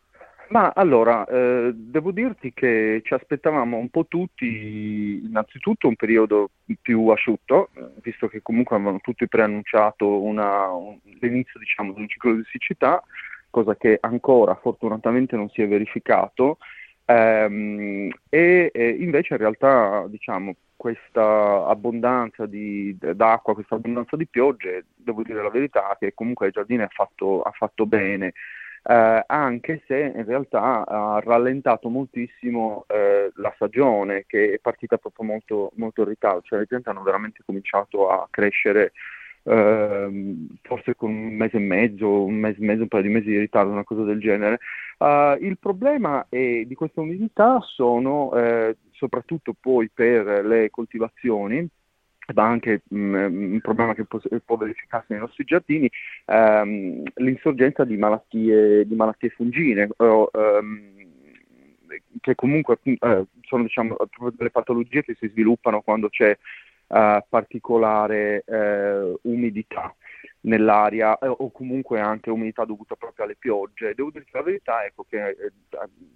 Ma 0.48 0.72
allora, 0.74 1.26
eh, 1.26 1.72
devo 1.74 2.12
dirti 2.12 2.52
che 2.54 3.00
ci 3.04 3.14
aspettavamo 3.14 3.76
un 3.76 3.88
po' 3.88 4.06
tutti, 4.06 5.20
innanzitutto 5.24 5.88
un 5.88 5.96
periodo 5.96 6.50
più 6.80 7.08
asciutto, 7.08 7.70
eh, 7.74 7.86
visto 8.02 8.28
che 8.28 8.42
comunque 8.42 8.76
avevano 8.76 9.00
tutti 9.00 9.26
preannunciato 9.26 10.22
una, 10.22 10.68
un, 10.68 10.98
l'inizio 11.20 11.58
diciamo, 11.58 11.92
di 11.92 12.00
un 12.00 12.08
ciclo 12.08 12.34
di 12.34 12.44
siccità, 12.50 13.02
cosa 13.50 13.74
che 13.74 13.98
ancora 14.00 14.54
fortunatamente 14.54 15.34
non 15.34 15.48
si 15.48 15.62
è 15.62 15.68
verificato, 15.68 16.58
ehm, 17.06 18.08
e, 18.28 18.70
e, 18.72 18.88
invece 19.00 19.34
in 19.34 19.40
realtà 19.40 20.06
diciamo, 20.08 20.54
questa 20.76 21.66
abbondanza 21.66 22.46
di, 22.46 22.96
d'acqua, 22.98 23.54
questa 23.54 23.74
abbondanza 23.74 24.14
di 24.16 24.26
piogge, 24.28 24.84
devo 24.94 25.22
dire 25.24 25.42
la 25.42 25.50
verità 25.50 25.96
che 25.98 26.14
comunque 26.14 26.46
il 26.46 26.52
giardino 26.52 26.84
ha 26.84 26.88
fatto, 26.88 27.42
ha 27.42 27.50
fatto 27.50 27.84
bene 27.86 28.32
eh, 28.88 29.24
anche 29.26 29.82
se 29.86 30.12
in 30.14 30.24
realtà 30.24 30.86
ha 30.86 31.20
rallentato 31.20 31.88
moltissimo 31.88 32.84
eh, 32.86 33.32
la 33.34 33.52
stagione 33.56 34.24
che 34.26 34.54
è 34.54 34.58
partita 34.58 34.96
proprio 34.96 35.26
molto, 35.26 35.72
molto 35.74 36.02
in 36.02 36.08
ritardo, 36.08 36.42
cioè 36.42 36.60
le 36.60 36.66
piante 36.66 36.90
hanno 36.90 37.02
veramente 37.02 37.42
cominciato 37.44 38.08
a 38.08 38.26
crescere 38.30 38.92
Uh, 39.46 40.48
forse 40.62 40.96
con 40.96 41.08
un 41.08 41.36
mese 41.36 41.58
e 41.58 41.60
mezzo, 41.60 42.24
un 42.24 42.34
mese 42.34 42.60
e 42.60 42.64
mezzo, 42.64 42.82
un 42.82 42.88
paio 42.88 43.04
di 43.04 43.10
mesi 43.10 43.26
di 43.26 43.38
ritardo, 43.38 43.70
una 43.70 43.84
cosa 43.84 44.02
del 44.02 44.18
genere. 44.18 44.58
Uh, 44.98 45.40
il 45.40 45.56
problema 45.56 46.26
è, 46.28 46.64
di 46.64 46.74
questa 46.74 47.00
umidità 47.00 47.60
sono 47.60 48.30
uh, 48.34 48.74
soprattutto 48.90 49.54
poi 49.58 49.88
per 49.88 50.44
le 50.44 50.68
coltivazioni, 50.70 51.64
ma 52.34 52.44
anche 52.44 52.82
mh, 52.88 52.98
mm, 52.98 53.52
un 53.54 53.60
problema 53.60 53.94
che 53.94 54.04
può, 54.04 54.18
può, 54.44 54.56
verificarsi 54.56 55.12
nei 55.12 55.20
nostri 55.20 55.44
giardini, 55.44 55.90
ehm, 56.26 57.02
l'insorgenza 57.16 57.84
di 57.84 57.96
malattie, 57.96 58.86
di 58.86 58.94
malattie 58.94 59.30
fungine, 59.30 59.88
o, 59.96 60.30
ehm, 60.32 60.94
che 62.20 62.34
comunque 62.34 62.78
eh, 62.82 63.24
sono 63.42 63.62
diciamo, 63.62 63.96
delle 64.34 64.50
patologie 64.50 65.02
che 65.02 65.16
si 65.18 65.28
sviluppano 65.28 65.82
quando 65.82 66.08
c'è 66.08 66.36
eh, 66.88 67.24
particolare 67.28 68.44
eh, 68.46 69.18
umidità 69.22 69.94
nell'aria 70.42 71.18
eh, 71.18 71.26
o 71.26 71.50
comunque 71.50 72.00
anche 72.00 72.30
umidità 72.30 72.64
dovuta 72.64 72.94
proprio 72.96 73.24
alle 73.24 73.36
piogge. 73.36 73.94
Devo 73.94 74.10
dire 74.10 74.24
la 74.30 74.42
verità 74.42 74.84
ecco, 74.84 75.04
che 75.08 75.28
eh, 75.28 75.52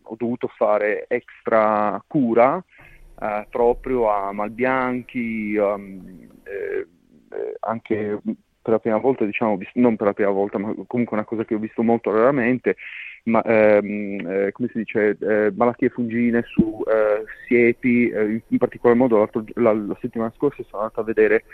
ho 0.02 0.14
dovuto 0.17 0.49
fare 0.49 1.07
extra 1.09 2.02
cura 2.07 2.62
eh, 3.21 3.47
proprio 3.50 4.11
a 4.11 4.33
Malbianchi, 4.33 5.57
um, 5.57 6.29
eh, 6.45 6.87
anche 7.61 8.21
per 8.62 8.73
la 8.73 8.79
prima 8.79 8.99
volta, 8.99 9.25
diciamo, 9.25 9.59
non 9.75 9.97
per 9.97 10.09
la 10.09 10.12
prima 10.12 10.31
volta, 10.31 10.59
ma 10.59 10.75
comunque 10.87 11.17
una 11.17 11.25
cosa 11.25 11.45
che 11.45 11.55
ho 11.55 11.59
visto 11.59 11.83
molto 11.83 12.11
raramente, 12.11 12.77
ma, 13.25 13.43
ehm, 13.43 14.27
eh, 14.27 14.53
come 14.53 14.69
si 14.73 14.79
dice, 14.79 15.17
eh, 15.21 15.53
malattie 15.55 15.89
fungine 15.91 16.43
su 16.47 16.83
eh, 16.87 17.25
siepi, 17.47 18.09
eh, 18.09 18.43
in 18.47 18.59
particolar 18.59 18.97
modo 18.97 19.29
la, 19.55 19.73
la, 19.73 19.97
settimana 20.00 20.33
scorsa 20.37 20.62
sono 20.65 20.83
andato 20.83 21.00
a 21.00 21.05
vedere 21.05 21.45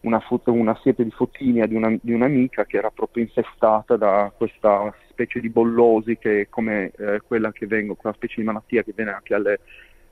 una, 0.00 0.20
foto, 0.20 0.52
una 0.52 0.78
siepe 0.80 1.02
di 1.02 1.10
fotinia 1.10 1.66
di, 1.66 1.74
una, 1.74 1.96
di, 2.00 2.12
un'amica 2.12 2.64
che 2.66 2.76
era 2.76 2.90
proprio 2.90 3.24
infestata 3.24 3.96
da 3.96 4.32
questa 4.36 4.94
specie 5.08 5.40
di 5.40 5.48
bollosi 5.48 6.16
che 6.18 6.42
è 6.42 6.48
come 6.48 6.92
quella 7.26 7.50
che 7.50 7.66
vengo, 7.66 7.96
quella 7.96 8.14
specie 8.14 8.36
di 8.40 8.46
malattia 8.46 8.84
che 8.84 8.92
viene 8.94 9.10
anche 9.10 9.34
alle, 9.34 9.58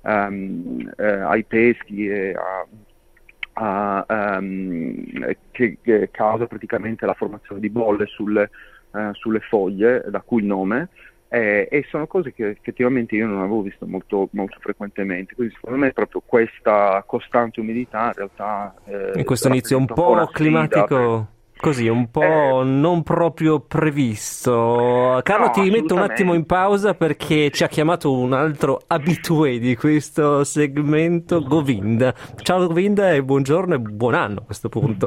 um, 0.07 0.91
eh, 0.97 1.05
ai 1.05 1.45
peschi 1.45 2.09
e 2.09 2.35
a, 2.35 4.05
a, 4.07 4.39
um, 4.39 5.05
che, 5.51 5.79
che, 5.83 6.09
causa 6.11 6.47
praticamente 6.47 7.05
la 7.07 7.15
formazione 7.15 7.61
di 7.61 7.71
bolle 7.71 8.07
sulle, 8.07 8.51
uh, 8.93 9.13
sulle 9.13 9.41
foglie, 9.41 10.05
da 10.09 10.21
cui 10.21 10.41
il 10.41 10.47
nome. 10.47 10.89
Eh, 11.29 11.67
e 11.69 11.85
sono 11.89 12.07
cose 12.07 12.33
che 12.33 12.51
effettivamente 12.51 13.17
io 13.17 13.27
non 13.27 13.41
avevo 13.41 13.63
visto 13.63 13.85
molto, 13.85 14.29
molto 14.31 14.59
frequentemente, 14.61 15.35
quindi 15.35 15.55
secondo 15.55 15.77
me 15.77 15.93
proprio 15.93 16.23
questa 16.25 17.03
costante 17.05 17.59
umidità 17.59 18.07
in 18.07 18.13
realtà... 18.15 18.75
Eh, 18.85 19.19
in 19.19 19.25
questo 19.25 19.49
inizio 19.49 19.77
un 19.77 19.87
po' 19.87 20.29
climatico 20.33 21.35
Così, 21.59 21.89
un 21.89 22.11
po' 22.11 22.61
eh, 22.61 22.65
non 22.65 23.03
proprio 23.03 23.61
previsto. 23.61 25.21
Carlo, 25.23 25.47
no, 25.47 25.51
ti 25.53 25.71
metto 25.71 25.95
un 25.95 26.03
attimo 26.03 26.35
in 26.35 26.45
pausa 26.45 26.95
perché 26.95 27.51
ci 27.51 27.65
ha 27.65 27.69
chiamato 27.69 28.13
un 28.13 28.35
altro 28.35 28.81
abitué 28.87 29.59
di 29.59 29.75
questo 29.75 30.45
segmento, 30.45 31.43
Govinda. 31.43 32.15
Ciao 32.37 32.67
Govinda 32.67 33.11
e 33.13 33.23
buongiorno 33.23 33.75
e 33.75 33.79
buon 33.79 34.15
anno 34.15 34.41
a 34.41 34.45
questo 34.45 34.69
punto. 34.69 35.07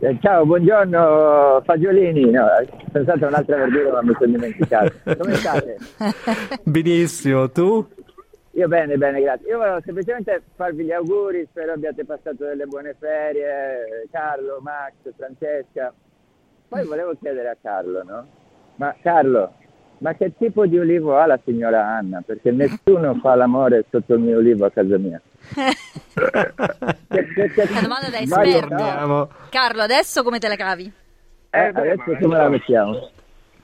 Eh, 0.00 0.18
ciao, 0.20 0.44
buongiorno 0.44 1.62
Fagiolini. 1.64 2.30
No, 2.30 2.46
pensate 2.92 3.24
a 3.24 3.28
un'altra 3.28 3.56
verdura 3.56 3.92
ma 3.92 4.02
mi 4.02 4.14
sono 4.18 4.32
dimenticato. 4.32 4.92
Come 5.18 5.34
state? 5.34 5.76
Benissimo, 6.62 7.50
tu? 7.50 7.86
Io 8.52 8.66
bene, 8.66 8.96
bene, 8.96 9.20
grazie. 9.20 9.48
Io 9.48 9.58
volevo 9.58 9.80
semplicemente 9.84 10.42
farvi 10.56 10.84
gli 10.84 10.92
auguri, 10.92 11.46
spero 11.50 11.72
abbiate 11.72 12.04
passato 12.04 12.44
delle 12.44 12.66
buone 12.66 12.96
ferie, 12.98 14.08
Carlo, 14.10 14.58
Max, 14.60 14.92
Francesca. 15.16 15.92
Poi 16.68 16.84
volevo 16.84 17.14
chiedere 17.20 17.48
a 17.48 17.56
Carlo, 17.60 18.02
no? 18.02 18.26
Ma 18.76 18.94
Carlo, 19.00 19.54
ma 19.98 20.14
che 20.14 20.32
tipo 20.36 20.66
di 20.66 20.78
ulivo 20.78 21.16
ha 21.18 21.26
la 21.26 21.38
signora 21.44 21.86
Anna? 21.86 22.22
Perché 22.24 22.50
nessuno 22.50 23.14
fa 23.20 23.34
l'amore 23.34 23.84
sotto 23.90 24.14
il 24.14 24.20
mio 24.20 24.38
ulivo 24.38 24.66
a 24.66 24.70
casa 24.70 24.98
mia. 24.98 25.20
Che, 27.10 27.26
che, 27.34 27.50
che, 27.50 27.66
Una 27.70 27.80
domanda 27.80 28.08
da 28.08 28.18
esperto. 28.18 29.30
Carlo, 29.48 29.82
adesso 29.82 30.22
come 30.22 30.38
te 30.38 30.46
la 30.46 30.54
cavi? 30.54 30.92
Eh, 31.50 31.58
adesso 31.58 32.16
come 32.20 32.36
la 32.36 32.48
mettiamo? 32.48 33.10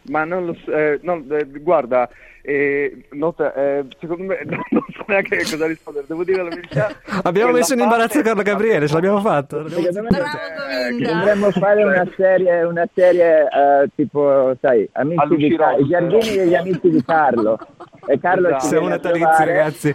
Ma 0.08 0.25
non 0.25 0.46
lo 0.46 0.54
so, 0.64 0.70
eh, 0.72 0.98
no, 1.02 1.22
eh, 1.30 1.46
guarda, 1.60 2.08
eh, 2.42 3.06
nota, 3.10 3.52
eh, 3.54 3.84
secondo 3.98 4.22
me 4.22 4.38
non 4.46 4.84
so 4.92 5.04
neanche 5.08 5.38
cosa 5.38 5.66
rispondere, 5.66 6.06
devo 6.06 6.22
dire 6.22 6.42
la 6.44 6.48
verità. 6.48 6.90
Abbiamo 7.25 7.52
messo 7.52 7.75
in 7.75 7.80
imbarazzo 7.80 8.22
Carlo 8.22 8.42
Gabriele, 8.42 8.86
ce 8.86 8.94
l'abbiamo 8.94 9.20
fatto. 9.20 9.66
Eh, 9.66 11.02
dovremmo 11.02 11.50
fare 11.50 11.82
una 11.82 12.08
serie, 12.16 12.62
una 12.62 12.88
serie 12.94 13.42
eh, 13.42 13.88
tipo, 13.96 14.56
sai, 14.60 14.88
amici 14.92 15.36
di 15.36 15.56
Carlo, 15.56 15.84
i 15.84 15.88
giardini 15.88 16.36
degli 16.36 16.54
amici 16.54 16.88
di 16.88 17.02
Carlo. 17.04 17.58
E 18.06 18.20
Carlo 18.20 18.46
Esatto. 18.46 18.62
ci 18.62 18.68
Siamo 18.68 18.88
natalizi, 18.88 19.44
ragazzi. 19.44 19.94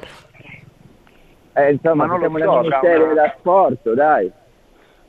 Eh, 1.53 1.71
insomma, 1.71 2.05
Ma 2.05 2.17
non 2.17 2.19
lo 2.19 2.29
facciamo 2.29 2.51
so, 2.51 2.59
una 2.59 2.61
miniserie 2.61 2.97
Carlo, 2.97 3.11
eh. 3.11 3.15
da 3.15 3.35
sport, 3.37 3.93
dai. 3.93 4.31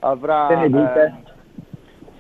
Avrà, 0.01 0.47
Che 0.49 0.55
ne 0.57 0.67
dite? 0.67 1.32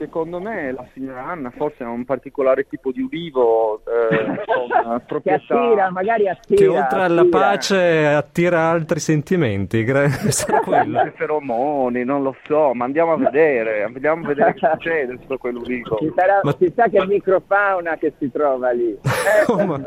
Secondo 0.02 0.40
me 0.40 0.72
la 0.72 0.84
signora 0.92 1.26
Anna 1.26 1.50
forse 1.56 1.84
ha 1.84 1.88
un 1.88 2.04
particolare 2.04 2.66
tipo 2.66 2.90
di 2.90 3.02
ulivo, 3.02 3.82
eh, 3.86 4.40
Che 4.92 5.00
proprietà... 5.06 5.54
attira, 5.54 5.90
magari 5.90 6.28
attira. 6.28 6.60
Che 6.60 6.66
oltre 6.66 7.02
alla 7.02 7.20
attira. 7.20 7.38
pace 7.38 8.06
attira 8.06 8.60
altri 8.68 8.98
sentimenti. 8.98 9.86
Sarà 10.28 10.60
quello. 10.60 11.02
Che 11.04 11.12
feromoni, 11.16 12.02
non 12.04 12.22
lo 12.22 12.34
so, 12.46 12.74
ma 12.74 12.84
andiamo 12.84 13.12
a 13.12 13.16
vedere, 13.16 13.84
andiamo 13.84 14.24
a 14.24 14.28
vedere 14.28 14.54
che 14.58 14.68
succede 14.72 15.18
su 15.26 15.38
quell'ulivo. 15.38 15.98
Ci 15.98 16.12
sarà, 16.16 16.40
Ma- 16.42 16.56
ci 16.58 16.72
sa 16.74 16.88
che 16.88 17.06
microfauna 17.06 17.96
che 17.96 18.12
si 18.18 18.30
trova 18.32 18.70
lì. 18.72 18.98
Oh, 19.46 19.64
ma- 19.64 19.80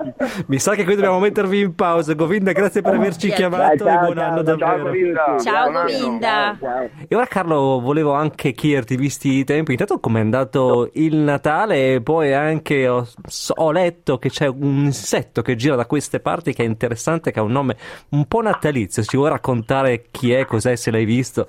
Mi 0.47 0.59
sa 0.59 0.75
che 0.75 0.85
qui 0.85 0.95
dobbiamo 0.95 1.19
mettervi 1.19 1.59
in 1.59 1.75
pausa. 1.75 2.13
Govinda, 2.13 2.53
grazie 2.53 2.81
per 2.81 2.93
averci 2.93 3.29
chiamato 3.31 3.83
ciao, 3.85 3.95
e 3.95 4.03
buon 4.05 4.15
ciao, 4.15 4.29
anno 4.29 4.43
ciao, 4.43 4.55
davvero. 4.55 4.83
Govinda. 4.83 5.37
Ciao. 5.39 5.71
Govinda. 5.71 6.57
Ciao. 6.59 6.89
E 7.07 7.15
ora 7.15 7.25
Carlo 7.25 7.79
volevo 7.81 8.13
anche 8.13 8.53
chiederti, 8.53 8.95
visti 8.95 9.29
i 9.39 9.43
tempi, 9.43 9.71
intanto 9.71 9.99
com'è 10.05 10.19
andato 10.19 10.91
il 10.93 11.15
Natale 11.15 11.95
e 11.95 12.01
poi 12.01 12.31
anche 12.31 12.87
ho, 12.87 13.07
ho 13.55 13.71
letto 13.71 14.19
che 14.19 14.29
c'è 14.29 14.45
un 14.45 14.83
insetto 14.85 15.41
che 15.41 15.55
gira 15.55 15.75
da 15.75 15.87
queste 15.87 16.19
parti 16.19 16.53
che 16.53 16.61
è 16.61 16.67
interessante, 16.67 17.31
che 17.31 17.39
ha 17.39 17.41
un 17.41 17.51
nome 17.51 17.75
un 18.09 18.27
po' 18.27 18.43
natalizio. 18.43 19.01
Ci 19.01 19.17
vuoi 19.17 19.29
raccontare 19.31 20.05
chi 20.11 20.31
è, 20.31 20.45
cos'è, 20.45 20.75
se 20.75 20.91
l'hai 20.91 21.05
visto? 21.05 21.47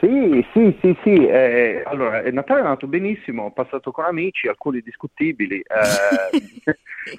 Sì, 0.00 0.44
sì, 0.52 0.76
sì, 0.80 0.96
sì. 1.04 1.26
eh, 1.28 1.84
allora, 1.86 2.20
il 2.22 2.34
Natale 2.34 2.60
è 2.60 2.62
andato 2.64 2.88
benissimo, 2.88 3.44
ho 3.44 3.52
passato 3.52 3.92
con 3.92 4.06
amici, 4.06 4.48
alcuni 4.48 4.80
discutibili. 4.80 5.60
eh, 5.60 6.68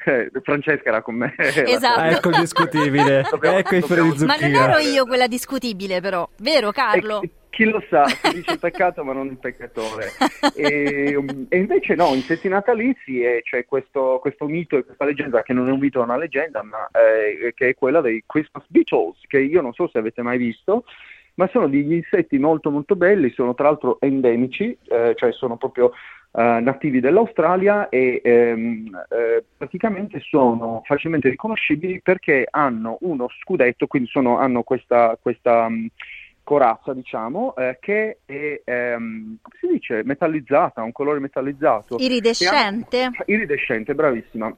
eh, 0.12 0.32
Francesca 0.44 0.90
era 0.90 1.02
con 1.02 1.16
me. 1.16 1.34
Esatto. 1.40 2.02
Ecco 2.02 2.30
il 2.32 2.40
discutibile, 2.40 3.26
Dobbiamo- 3.32 3.58
ecco 3.60 3.76
i 3.76 3.80
dobbiamo- 3.80 4.12
fiori 4.12 4.18
di 4.18 4.26
Ma 4.26 4.36
non 4.36 4.54
ero 4.72 4.78
io 4.80 5.06
quella 5.06 5.28
discutibile 5.28 6.02
però, 6.02 6.28
vero 6.40 6.72
Carlo? 6.72 7.22
E- 7.22 7.30
chi 7.50 7.66
lo 7.66 7.84
sa, 7.90 8.06
si 8.06 8.36
dice 8.36 8.58
peccato 8.58 9.04
ma 9.04 9.14
non 9.14 9.28
il 9.28 9.38
peccatore. 9.38 10.08
E, 10.56 11.18
e 11.50 11.58
invece 11.58 11.96
no, 11.96 12.14
in 12.14 12.22
sesti 12.22 12.48
natalizi 12.48 13.22
c'è 13.42 13.66
questo, 13.66 14.20
questo 14.22 14.48
mito 14.48 14.78
e 14.78 14.86
questa 14.86 15.06
leggenda, 15.06 15.42
che 15.44 15.54
non 15.54 15.68
è 15.68 15.72
un 15.72 15.80
mito, 15.80 16.00
è 16.00 16.04
una 16.04 16.18
leggenda, 16.18 16.64
ma 16.64 16.88
eh, 16.92 17.54
che 17.54 17.70
è 17.70 17.76
quella 17.76 18.02
dei 18.02 18.24
Christmas 18.26 18.66
Beetles, 18.68 19.18
che 19.28 19.40
io 19.40 19.62
non 19.62 19.74
so 19.74 19.88
se 19.88 19.98
avete 19.98 20.22
mai 20.22 20.38
visto, 20.38 20.86
ma 21.36 21.48
sono 21.48 21.68
degli 21.68 21.94
insetti 21.94 22.38
molto 22.38 22.70
molto 22.70 22.96
belli, 22.96 23.30
sono 23.32 23.54
tra 23.56 23.66
l'altro 23.66 23.98
endemici, 24.02 24.78
eh, 24.88 25.14
cioè 25.16 25.32
sono 25.32 25.58
proprio 25.58 25.92
eh, 26.32 26.60
nativi 26.62 27.00
dell'Australia 27.00 27.90
e 27.90 28.22
ehm, 28.24 29.06
eh, 29.10 29.44
praticamente 29.58 30.20
sono 30.20 30.82
facilmente 30.86 31.30
riconoscibili 31.30 32.02
perché 32.02 32.46
hanno 32.50 32.98
uno 33.02 33.28
scudetto, 33.42 33.88
quindi 33.88 34.10
sono- 34.10 34.38
hanno 34.38 34.64
questa, 34.64 35.18
questa 35.20 35.70
corazza, 36.44 36.94
diciamo, 36.94 37.56
eh, 37.56 37.78
che 37.80 38.20
è, 38.26 38.62
ehm, 38.64 39.38
come 39.42 39.56
si 39.60 39.68
dice, 39.68 40.02
metallizzata, 40.04 40.82
ha 40.82 40.84
un 40.84 40.92
colore 40.92 41.20
metallizzato. 41.20 41.98
Iridescente? 42.00 43.02
Hanno- 43.02 43.16
Iridescente, 43.26 43.96
bravissima. 43.96 44.54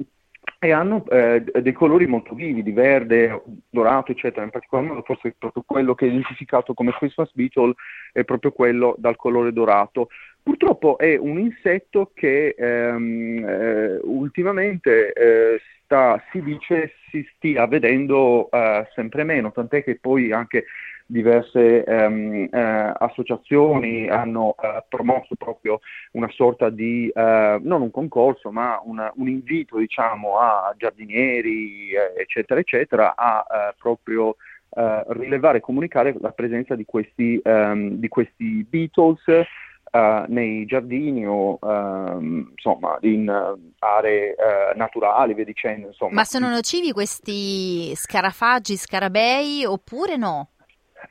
E 0.64 0.72
hanno 0.72 1.04
eh, 1.10 1.44
dei 1.62 1.74
colori 1.74 2.06
molto 2.06 2.36
vividi, 2.36 2.72
verde, 2.72 3.42
dorato, 3.70 4.12
eccetera. 4.12 4.44
In 4.44 4.52
particolar 4.52 4.86
modo, 4.86 5.02
forse 5.02 5.36
proprio 5.38 5.64
quello 5.66 5.96
che 5.96 6.06
è 6.06 6.10
identificato 6.10 6.74
come 6.74 6.92
Christmas 6.92 7.32
Beetle 7.34 7.74
è 8.12 8.24
proprio 8.24 8.52
quello 8.52 8.96
dal 8.98 9.16
colore 9.16 9.54
dorato. 9.54 10.10
Purtroppo 10.44 10.98
è 10.98 11.16
un 11.18 11.40
insetto 11.40 12.12
che 12.14 12.56
ehm, 12.58 13.46
eh, 13.48 14.00
ultimamente 14.04 15.14
eh, 15.14 15.62
sta, 15.84 16.24
si 16.32 16.42
dice 16.42 16.94
si 17.10 17.28
stia 17.36 17.68
vedendo 17.68 18.50
eh, 18.50 18.88
sempre 18.96 19.24
meno, 19.24 19.52
tant'è 19.52 19.84
che 19.84 19.98
poi 20.00 20.32
anche 20.32 20.66
diverse 21.12 21.84
ehm, 21.84 22.48
eh, 22.50 22.94
associazioni 22.98 24.08
hanno 24.08 24.56
eh, 24.62 24.84
promosso 24.88 25.36
proprio 25.36 25.82
una 26.14 26.30
sorta 26.30 26.70
di, 26.70 27.12
eh, 27.14 27.60
non 27.62 27.82
un 27.82 27.92
concorso, 27.92 28.50
ma 28.52 28.80
una- 28.84 29.12
un 29.16 29.28
invito 29.28 29.78
diciamo, 29.78 30.40
a 30.40 30.74
giardinieri, 30.78 31.92
eh, 31.92 32.22
eccetera, 32.22 32.60
eccetera, 32.60 33.14
a 33.16 33.46
eh, 33.46 33.76
proprio 33.78 34.36
eh, 34.74 35.04
rilevare 35.10 35.58
e 35.58 35.62
comunicare 35.62 36.16
la 36.20 36.32
presenza 36.32 36.76
di 36.76 36.86
questi, 36.86 37.40
ehm, 37.44 37.90
di 37.96 38.08
questi 38.08 38.66
Beatles 38.70 39.22
eh, 39.28 40.24
nei 40.28 40.66
giardini 40.66 41.28
o 41.28 41.60
ehm, 41.62 42.52
insomma 42.52 42.98
in 43.02 43.28
eh, 43.28 43.74
aree 43.80 44.36
naturali, 44.76 45.34
via 45.34 45.44
dicendo. 45.44 45.88
Insomma. 45.88 46.14
Ma 46.14 46.24
sono 46.24 46.48
nocivi 46.48 46.94
questi 46.94 47.94
scarafaggi, 47.96 48.78
scarabei 48.78 49.66
oppure 49.66 50.16
no? 50.16 50.52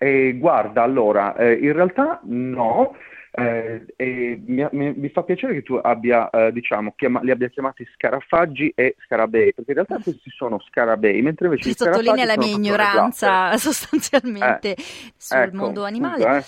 Eh, 0.03 0.33
guarda, 0.39 0.83
allora, 0.83 1.37
eh, 1.37 1.53
in 1.61 1.75
realtà 1.75 2.21
no, 2.25 2.97
eh, 3.33 3.85
e 3.97 4.41
mi, 4.47 4.67
mi- 4.73 5.09
fa 5.11 5.25
piacere 5.25 5.53
che 5.53 5.63
tu 5.63 5.75
abbia, 5.75 6.31
eh, 6.31 6.53
diciamo, 6.53 6.95
chiama- 6.97 7.21
li 7.21 7.31
abbia 7.31 7.49
chiamati 7.51 7.87
scarafaggi 7.95 8.73
e 8.75 8.97
scarabei, 9.05 9.53
perché 9.53 9.73
in 9.73 9.77
realtà 9.77 9.99
questi 10.03 10.31
sono 10.31 10.59
scarabei, 10.71 11.21
mentre 11.21 11.49
invece 11.49 11.69
Ci 11.69 11.77
sottolinea 11.77 12.25
la 12.25 12.37
mia 12.39 12.47
ignoranza 12.55 13.55
sostanzialmente 13.61 14.75
sul 15.19 15.39
Ecco, 15.39 15.57
mondo 15.57 15.85
appunto, 15.85 15.85
animale. 15.85 16.39
eh. 16.39 16.43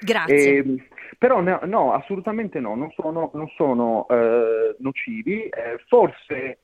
Grazie. 0.00 0.58
E, 0.58 0.88
però 1.16 1.40
no, 1.40 1.60
no, 1.62 1.92
assolutamente 1.92 2.58
no, 2.58 2.74
non 2.74 2.90
sono, 2.90 3.30
non 3.34 3.46
sono, 3.56 4.06
eh, 4.08 4.74
nocivi, 4.80 5.44
eh, 5.44 5.78
forse 5.86 6.58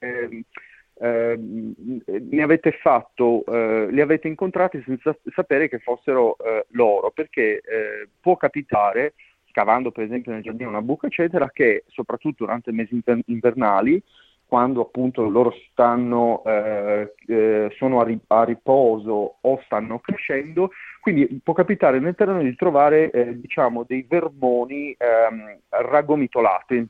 ehm, 1.01 1.75
ehm, 2.07 2.29
ne 2.31 2.43
avete 2.43 2.73
fatto, 2.73 3.45
eh, 3.47 3.89
li 3.91 4.01
avete 4.01 4.29
incontrati 4.29 4.83
senza 4.85 5.17
sapere 5.35 5.69
che 5.69 5.79
fossero 5.79 6.37
eh, 6.39 6.67
loro, 6.73 7.11
perché 7.11 7.57
eh, 7.57 8.09
può 8.21 8.37
capitare, 8.37 9.15
scavando 9.51 9.91
per 9.91 10.05
esempio 10.05 10.33
nel 10.33 10.43
giardino 10.43 10.69
una 10.69 10.83
buca, 10.83 11.07
eccetera, 11.07 11.51
che 11.51 11.85
soprattutto 11.89 12.45
durante 12.45 12.71
i 12.71 12.75
mesi 12.75 12.95
inver- 12.95 13.23
invernali, 13.27 14.03
quando 14.47 14.81
appunto 14.81 15.29
loro 15.29 15.53
stanno, 15.71 16.43
eh, 16.45 17.15
eh, 17.29 17.69
sono 17.77 18.01
a, 18.01 18.05
ri- 18.05 18.21
a 18.27 18.45
riposo 18.45 19.37
o 19.41 19.61
stanno 19.65 20.01
crescendo, 20.01 20.71
quindi 21.01 21.41
può 21.43 21.55
capitare 21.55 22.01
nel 22.01 22.17
terreno 22.17 22.43
di 22.43 22.55
trovare 22.57 23.11
eh, 23.11 23.41
diciamo 23.41 23.85
dei 23.87 24.05
vermoni 24.09 24.95
ehm, 24.99 25.59
ragomitolati 25.69 26.87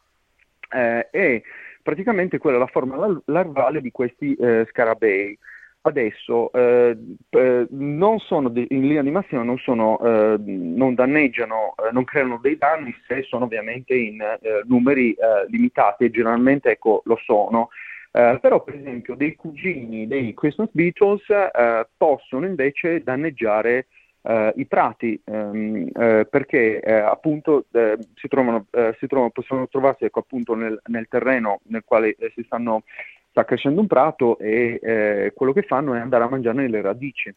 Eh, 0.72 1.08
e 1.10 1.42
praticamente 1.90 2.38
quella 2.38 2.56
è 2.56 2.60
la 2.60 2.66
forma 2.66 2.96
lar- 2.96 3.22
larvale 3.24 3.80
di 3.80 3.90
questi 3.90 4.34
eh, 4.34 4.64
scarabei. 4.70 5.36
Adesso 5.82 6.52
eh, 6.52 6.96
eh, 7.30 7.66
non 7.70 8.18
sono 8.18 8.52
in 8.54 8.82
linea 8.82 9.02
di 9.02 9.10
massima 9.10 9.42
non, 9.42 9.56
sono, 9.58 9.98
eh, 9.98 10.36
non 10.38 10.94
danneggiano, 10.94 11.74
eh, 11.76 11.90
non 11.90 12.04
creano 12.04 12.38
dei 12.40 12.58
danni 12.58 12.94
se 13.08 13.22
sono 13.22 13.46
ovviamente 13.46 13.94
in 13.94 14.22
numeri 14.66 15.16
limitati 15.48 16.04
e 16.04 16.10
generalmente 16.10 16.70
ecco, 16.70 17.02
lo 17.06 17.16
sono. 17.24 17.70
Eh, 18.12 18.38
però 18.40 18.62
per 18.62 18.74
esempio 18.74 19.14
dei 19.14 19.34
cugini 19.34 20.06
dei 20.06 20.34
Christmas 20.34 20.68
Beatles 20.72 21.28
eh, 21.30 21.88
possono 21.96 22.44
invece 22.44 23.02
danneggiare 23.02 23.86
eh, 24.22 24.52
i 24.56 24.66
prati 24.66 25.20
ehm, 25.24 25.88
eh, 25.94 26.26
perché 26.28 26.80
eh, 26.80 26.92
appunto 26.92 27.66
eh, 27.72 27.98
si 28.14 28.28
trovano, 28.28 28.66
eh, 28.70 28.96
si 28.98 29.06
trovano, 29.06 29.30
possono 29.30 29.68
trovarsi 29.68 30.04
ecco, 30.04 30.20
appunto 30.20 30.54
nel, 30.54 30.80
nel 30.86 31.08
terreno 31.08 31.60
nel 31.64 31.84
quale 31.84 32.16
si 32.34 32.42
stanno, 32.44 32.82
sta 33.30 33.44
crescendo 33.44 33.80
un 33.80 33.86
prato 33.86 34.38
e 34.38 35.32
quello 35.34 35.52
che 35.52 35.62
fanno 35.62 35.94
è 35.94 36.00
andare 36.00 36.24
a 36.24 36.28
mangiare 36.28 36.68
le 36.68 36.80
radici. 36.80 37.34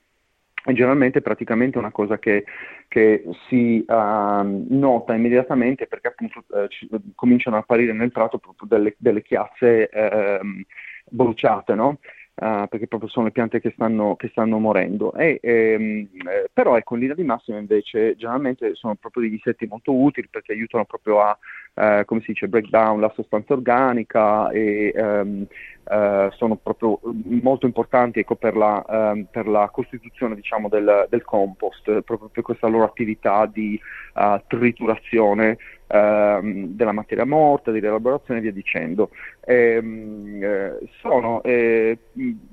Generalmente 0.66 1.20
è 1.20 1.22
praticamente 1.22 1.78
una 1.78 1.92
cosa 1.92 2.18
che, 2.20 2.46
che 2.88 3.26
si 3.50 3.84
ehm, 3.86 4.68
nota 4.70 5.14
immediatamente 5.14 5.88
perché 5.88 6.08
appunto 6.08 6.46
eh, 6.54 6.70
ci- 6.70 6.88
cominciano 7.16 7.58
a 7.58 7.60
apparire 7.60 7.92
nel 7.92 8.14
prato 8.14 8.38
proprio 8.38 8.70
delle, 8.70 8.96
delle 8.98 9.22
chiazze 9.22 9.90
ehm, 9.90 10.64
bruciate, 11.10 11.76
no? 11.76 12.00
Uh, 12.36 12.68
perché 12.68 12.88
proprio 12.88 13.10
sono 13.10 13.26
le 13.26 13.32
piante 13.32 13.62
che 13.62 13.72
stanno, 13.76 14.16
che 14.16 14.30
stanno 14.30 14.58
morendo. 14.58 15.14
E, 15.14 15.40
ehm, 15.42 16.10
eh, 16.28 16.50
però 16.52 16.76
ecco, 16.76 16.96
in 16.96 17.02
linea 17.02 17.16
di 17.16 17.24
massima 17.24 17.60
invece 17.60 18.16
generalmente 18.16 18.74
sono 18.74 18.96
proprio 18.96 19.22
degli 19.22 19.34
insetti 19.34 19.68
molto 19.68 19.94
utili 19.94 20.28
perché 20.30 20.54
aiutano 20.54 20.84
proprio 20.86 21.22
a, 21.22 21.38
eh, 21.76 22.04
come 22.06 22.22
si 22.22 22.32
dice, 22.32 22.48
break 22.48 22.70
down 22.70 23.00
la 23.00 23.12
sostanza 23.14 23.54
organica 23.54 24.50
e 24.50 24.92
ehm, 24.96 25.46
eh, 25.86 26.30
sono 26.32 26.56
proprio 26.56 27.00
molto 27.42 27.66
importanti 27.66 28.20
ecco, 28.20 28.36
per, 28.36 28.56
la, 28.56 28.84
ehm, 28.88 29.28
per, 29.30 29.48
la, 29.48 29.70
costituzione 29.70 30.34
diciamo, 30.34 30.70
del, 30.70 31.08
del, 31.10 31.24
compost, 31.24 32.02
proprio 32.02 32.30
per 32.30 32.42
questa 32.42 32.68
loro 32.68 32.86
attività 32.86 33.46
di 33.46 33.80
uh, 34.16 34.42
triturazione 34.48 35.58
ehm, 35.88 36.68
della 36.76 36.92
materia 36.92 37.26
morta, 37.26 37.72
di 37.72 37.80
rielaborazione 37.80 38.40
e 38.40 38.44
via 38.44 38.52
dicendo. 38.52 39.10
Ehm, 39.46 40.40
eh, 40.42 40.80
sono, 41.00 41.42
eh, 41.44 41.98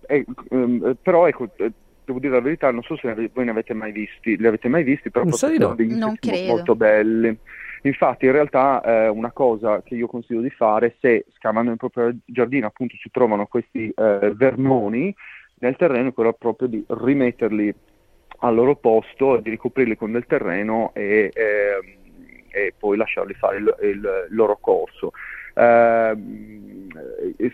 eh, 0.07 0.25
ehm, 0.51 0.97
però 1.03 1.27
ecco, 1.27 1.49
eh, 1.57 1.73
devo 2.05 2.19
dire 2.19 2.35
la 2.35 2.41
verità, 2.41 2.71
non 2.71 2.83
so 2.83 2.97
se 2.97 3.31
voi 3.33 3.45
ne 3.45 3.51
avete 3.51 3.75
mai 3.75 3.93
visti, 3.93 4.37
li 4.37 4.47
avete 4.47 4.69
mai 4.69 4.83
visti, 4.83 5.11
però 5.11 5.29
sono 5.31 5.75
degli 5.75 5.93
non 5.93 6.17
molto 6.47 6.75
belli. 6.75 7.37
Infatti, 7.83 8.27
in 8.27 8.33
realtà, 8.33 8.83
eh, 8.83 9.09
una 9.09 9.33
cosa 9.33 9.83
che 9.83 9.95
io 9.95 10.07
consiglio 10.07 10.43
di 10.43 10.51
fare, 10.51 10.97
se 11.01 11.25
scavando 11.37 11.71
nel 11.71 11.79
proprio 11.79 12.15
giardino 12.27 12.67
appunto 12.67 12.95
si 13.01 13.11
trovano 13.11 13.47
questi 13.47 13.89
eh, 13.89 14.33
vermoni 14.35 15.15
nel 15.61 15.77
terreno, 15.77 16.09
è 16.09 16.13
quello 16.13 16.35
proprio 16.35 16.69
di 16.69 16.85
rimetterli 16.87 17.75
al 18.41 18.55
loro 18.55 18.77
posto, 18.77 19.39
di 19.39 19.51
ricoprirli 19.51 19.97
con 19.97 20.13
del 20.13 20.27
terreno 20.27 20.91
e, 20.95 21.31
eh, 21.33 21.99
e 22.51 22.75
poi 22.77 22.97
lasciarli 22.97 23.35
fare 23.35 23.59
il, 23.59 23.77
il 23.83 24.27
loro 24.31 24.59
corso. 24.61 25.13
Eh, 25.55 26.17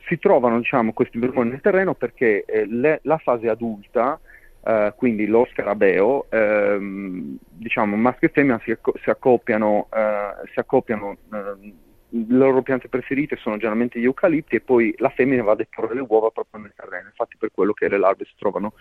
si 0.06 0.18
trovano 0.18 0.58
diciamo, 0.58 0.92
questi 0.92 1.18
vermoni 1.18 1.50
nel 1.50 1.60
terreno 1.60 1.94
perché 1.94 2.44
eh, 2.44 2.66
le, 2.66 3.00
la 3.02 3.18
fase 3.18 3.48
adulta 3.48 4.18
Uh, 4.66 4.92
quindi 4.96 5.28
lo 5.28 5.46
scarabeo, 5.52 6.26
ehm, 6.28 7.36
diciamo 7.52 7.94
maschio 7.94 8.26
e 8.26 8.32
femmina 8.32 8.60
si, 8.64 8.76
si 9.00 9.10
accoppiano, 9.10 9.86
uh, 9.88 10.44
si 10.52 10.58
accoppiano 10.58 11.16
uh, 11.30 11.72
le 12.08 12.36
loro 12.36 12.62
piante 12.62 12.88
preferite 12.88 13.36
sono 13.36 13.56
generalmente 13.56 13.98
gli 13.98 14.04
eucalipti 14.04 14.56
e 14.56 14.60
poi 14.60 14.94
la 14.98 15.10
femmina 15.10 15.42
va 15.42 15.52
a 15.52 15.56
deporre 15.56 15.94
le 15.94 16.04
uova 16.06 16.30
proprio 16.30 16.62
nel 16.62 16.72
terreno, 16.74 17.08
infatti 17.08 17.36
per 17.38 17.50
quello 17.52 17.72
che 17.72 17.88
le 17.88 17.98
larve 17.98 18.24
si 18.24 18.34
trovano, 18.36 18.74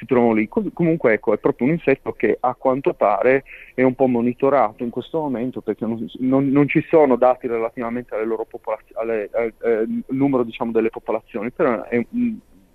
si 0.00 0.06
trovano 0.06 0.32
lì. 0.32 0.48
Com- 0.48 0.72
comunque 0.72 1.12
ecco, 1.12 1.34
è 1.34 1.38
proprio 1.38 1.66
un 1.66 1.74
insetto 1.74 2.12
che 2.12 2.38
a 2.40 2.54
quanto 2.54 2.94
pare 2.94 3.44
è 3.74 3.82
un 3.82 3.94
po' 3.94 4.06
monitorato 4.06 4.82
in 4.82 4.90
questo 4.90 5.20
momento 5.20 5.60
perché 5.60 5.84
non, 5.84 6.04
non, 6.20 6.48
non 6.48 6.66
ci 6.66 6.82
sono 6.88 7.16
dati 7.16 7.46
relativamente 7.46 8.14
alle 8.14 8.24
loro 8.24 8.46
popolaz- 8.46 8.94
alle, 8.94 9.28
al, 9.32 9.52
al 9.62 10.04
numero 10.08 10.42
diciamo, 10.42 10.72
delle 10.72 10.88
popolazioni, 10.88 11.50
però 11.50 11.84
è 11.84 12.02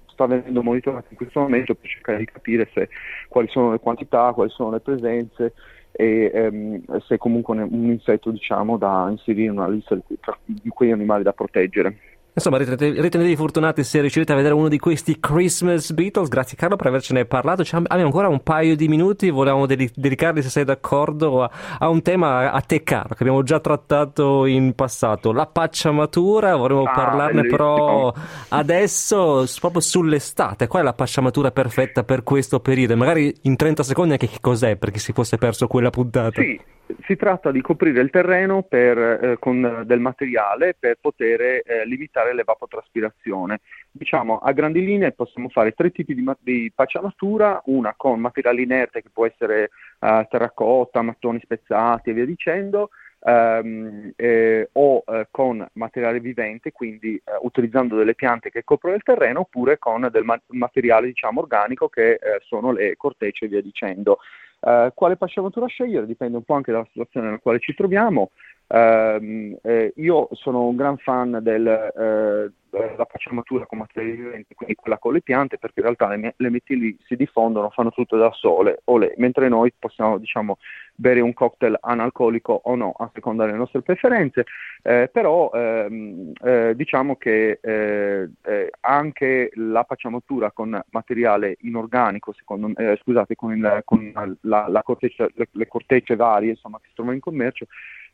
sta 0.05 0.27
venendo 0.27 0.63
monitorato 0.63 1.07
in 1.09 1.17
questo 1.17 1.41
momento 1.41 1.75
per 1.75 1.89
cercare 1.89 2.19
di 2.19 2.25
capire 2.25 2.69
se, 2.73 2.87
quali 3.27 3.49
sono 3.49 3.71
le 3.71 3.79
quantità, 3.79 4.31
quali 4.31 4.49
sono 4.49 4.71
le 4.71 4.79
presenze 4.79 5.53
e 5.91 6.31
ehm, 6.33 6.99
se 7.01 7.17
comunque 7.17 7.57
un 7.61 7.89
insetto 7.89 8.31
diciamo, 8.31 8.77
da 8.77 9.07
inserire 9.09 9.51
in 9.51 9.57
una 9.57 9.67
lista 9.67 9.95
di, 9.95 10.17
di 10.45 10.69
quegli 10.69 10.91
animali 10.91 11.23
da 11.23 11.33
proteggere. 11.33 11.97
Insomma, 12.37 12.57
ritenetevi 12.57 13.37
fortunati 13.37 13.81
se 13.85 14.01
riuscite 14.01 14.33
a 14.33 14.35
vedere 14.35 14.53
uno 14.53 14.67
di 14.67 14.77
questi 14.77 15.21
Christmas 15.21 15.93
Beatles. 15.93 16.27
Grazie 16.27 16.57
Carlo 16.57 16.75
per 16.75 16.87
avercene 16.87 17.23
parlato. 17.23 17.61
Abbiamo 17.71 18.03
ancora 18.03 18.27
un 18.27 18.43
paio 18.43 18.75
di 18.75 18.89
minuti. 18.89 19.29
Volevamo 19.29 19.65
dedicarli, 19.65 20.41
se 20.41 20.49
sei 20.49 20.65
d'accordo, 20.65 21.43
a, 21.43 21.51
a, 21.79 21.87
un 21.87 22.01
tema 22.01 22.51
a 22.51 22.59
te 22.59 22.83
caro 22.83 23.15
che 23.15 23.23
abbiamo 23.23 23.41
già 23.41 23.61
trattato 23.61 24.45
in 24.47 24.73
passato. 24.75 25.31
La 25.31 25.45
pacciamatura. 25.45 26.57
Vorremmo 26.57 26.83
ah, 26.83 26.91
parlarne 26.91 27.41
bellissimo. 27.43 27.55
però 27.55 28.13
adesso, 28.49 29.45
proprio 29.61 29.79
sull'estate. 29.79 30.67
Qual 30.67 30.81
è 30.81 30.85
la 30.85 30.93
pacciamatura 30.93 31.51
perfetta 31.51 32.03
per 32.03 32.23
questo 32.23 32.59
periodo? 32.59 32.97
Magari 32.97 33.33
in 33.43 33.55
30 33.55 33.81
secondi 33.81 34.11
anche 34.11 34.27
che 34.27 34.39
cos'è 34.41 34.75
per 34.75 34.91
chi 34.91 34.99
si 34.99 35.13
fosse 35.13 35.37
perso 35.37 35.67
quella 35.67 35.89
puntata. 35.89 36.41
Sì 36.41 36.59
si 37.05 37.15
tratta 37.15 37.51
di 37.51 37.61
coprire 37.61 38.01
il 38.01 38.09
terreno 38.09 38.63
per, 38.63 38.97
eh, 38.97 39.37
con 39.39 39.83
del 39.85 39.99
materiale 39.99 40.75
per 40.77 40.97
poter 40.99 41.41
eh, 41.41 41.85
limitare 41.85 42.33
l'evapotraspirazione. 42.33 43.61
Diciamo, 43.91 44.39
a 44.39 44.51
grandi 44.51 44.83
linee 44.83 45.11
possiamo 45.11 45.49
fare 45.49 45.71
tre 45.71 45.91
tipi 45.91 46.13
di, 46.13 46.23
di 46.39 46.71
pacciamatura, 46.73 47.61
una 47.65 47.93
con 47.95 48.19
materiale 48.19 48.61
inerte 48.61 49.01
che 49.01 49.09
può 49.11 49.25
essere 49.25 49.69
eh, 49.99 50.27
terracotta, 50.29 51.01
mattoni 51.01 51.39
spezzati 51.41 52.09
e 52.09 52.13
via 52.13 52.25
dicendo, 52.25 52.89
ehm, 53.23 54.13
eh, 54.15 54.69
o 54.73 55.03
eh, 55.07 55.27
con 55.31 55.65
materiale 55.73 56.19
vivente, 56.19 56.71
quindi 56.71 57.15
eh, 57.15 57.21
utilizzando 57.41 57.95
delle 57.95 58.15
piante 58.15 58.51
che 58.51 58.63
coprono 58.63 58.95
il 58.95 59.03
terreno, 59.03 59.41
oppure 59.41 59.79
con 59.79 60.07
del 60.11 60.23
ma- 60.23 60.41
materiale 60.47 61.07
diciamo, 61.07 61.41
organico 61.41 61.89
che 61.89 62.19
sono 62.45 62.71
le 62.71 62.95
cortecce 62.95 63.45
e 63.45 63.47
via 63.47 63.61
dicendo. 63.61 64.19
Uh, 64.65 64.89
quale 64.95 65.15
pacciamatura 65.15 65.67
scegliere 65.67 66.07
dipende 66.07 66.37
un 66.37 66.43
po' 66.43 66.55
anche 66.55 66.71
dalla 66.71 66.87
situazione 66.87 67.27
nella 67.27 67.37
quale 67.37 67.59
ci 67.59 67.75
troviamo. 67.75 68.31
Uh, 68.67 69.55
eh, 69.61 69.93
io 69.97 70.27
sono 70.31 70.65
un 70.65 70.75
gran 70.75 70.97
fan 70.97 71.37
del, 71.41 71.91
uh, 71.95 72.51
la 72.97 73.05
pacciamatura 73.05 73.65
con 73.65 73.79
materiali 73.79 74.15
viventi, 74.15 74.53
quindi 74.53 74.75
quella 74.75 74.97
con 74.97 75.13
le 75.13 75.21
piante, 75.21 75.57
perché 75.57 75.79
in 75.79 75.85
realtà 75.85 76.07
le, 76.09 76.33
le 76.35 76.49
metili 76.49 76.97
si 77.05 77.15
diffondono, 77.15 77.69
fanno 77.69 77.91
tutto 77.91 78.17
da 78.17 78.31
sole, 78.31 78.81
olè, 78.85 79.13
mentre 79.17 79.47
noi 79.47 79.73
possiamo 79.77 80.17
diciamo, 80.17 80.57
bere 80.93 81.21
un 81.21 81.33
cocktail 81.33 81.77
analcolico 81.79 82.59
o 82.63 82.75
no, 82.75 82.93
a 82.97 83.09
seconda 83.13 83.45
delle 83.45 83.57
nostre 83.57 83.81
preferenze, 83.81 84.45
eh, 84.81 85.09
però 85.11 85.51
ehm, 85.53 86.31
eh, 86.43 86.73
diciamo 86.75 87.15
che 87.15 87.59
eh, 87.61 88.29
eh 88.41 88.71
anche 88.81 89.51
la 89.55 89.83
pacciamatura 89.83 90.51
con 90.51 90.79
materiale 90.89 91.57
inorganico, 91.61 92.33
secondo 92.33 92.67
me, 92.67 92.75
eh, 92.75 92.99
scusate, 93.01 93.35
con, 93.35 93.55
il, 93.55 93.81
con 93.85 94.37
la, 94.41 94.67
la 94.67 94.83
corteccia, 94.83 95.27
le, 95.33 95.47
le 95.51 95.67
cortecce 95.67 96.15
varie 96.15 96.51
insomma, 96.51 96.77
che 96.79 96.87
si 96.89 96.93
trovano 96.93 97.15
in 97.15 97.21
commercio, 97.21 97.65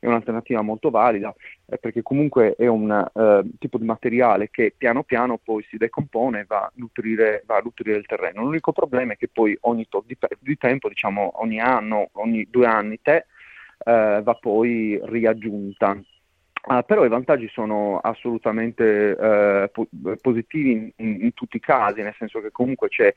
è 0.01 0.07
un'alternativa 0.07 0.61
molto 0.61 0.89
valida 0.89 1.33
eh, 1.67 1.77
perché 1.77 2.01
comunque 2.01 2.55
è 2.57 2.65
un 2.65 2.89
eh, 2.91 3.43
tipo 3.59 3.77
di 3.77 3.85
materiale 3.85 4.49
che 4.49 4.73
piano 4.75 5.03
piano 5.03 5.37
poi 5.37 5.63
si 5.69 5.77
decompone 5.77 6.39
e 6.39 6.45
va 6.47 6.61
a 6.61 6.71
nutrire, 6.75 7.43
va 7.45 7.57
a 7.57 7.61
nutrire 7.63 7.97
il 7.97 8.07
terreno. 8.07 8.41
L'unico 8.41 8.71
problema 8.71 9.13
è 9.13 9.17
che 9.17 9.29
poi 9.31 9.55
ogni 9.61 9.87
tot 9.87 10.05
di, 10.07 10.17
di 10.39 10.57
tempo, 10.57 10.89
diciamo 10.89 11.33
ogni 11.35 11.59
anno, 11.59 12.09
ogni 12.13 12.47
due 12.49 12.65
anni 12.65 12.99
te, 12.99 13.27
eh, 13.85 14.21
va 14.23 14.33
poi 14.33 14.99
riaggiunta. 15.03 15.95
Uh, 16.63 16.83
però 16.85 17.03
i 17.05 17.09
vantaggi 17.09 17.47
sono 17.47 17.97
assolutamente 17.97 19.15
uh, 19.17 19.71
po- 19.71 19.87
positivi 20.21 20.93
in, 20.97 21.23
in, 21.23 21.33
tutti 21.33 21.57
i 21.57 21.59
casi, 21.59 22.03
nel 22.03 22.13
senso 22.19 22.39
che 22.39 22.51
comunque 22.51 22.87
c'è 22.87 23.11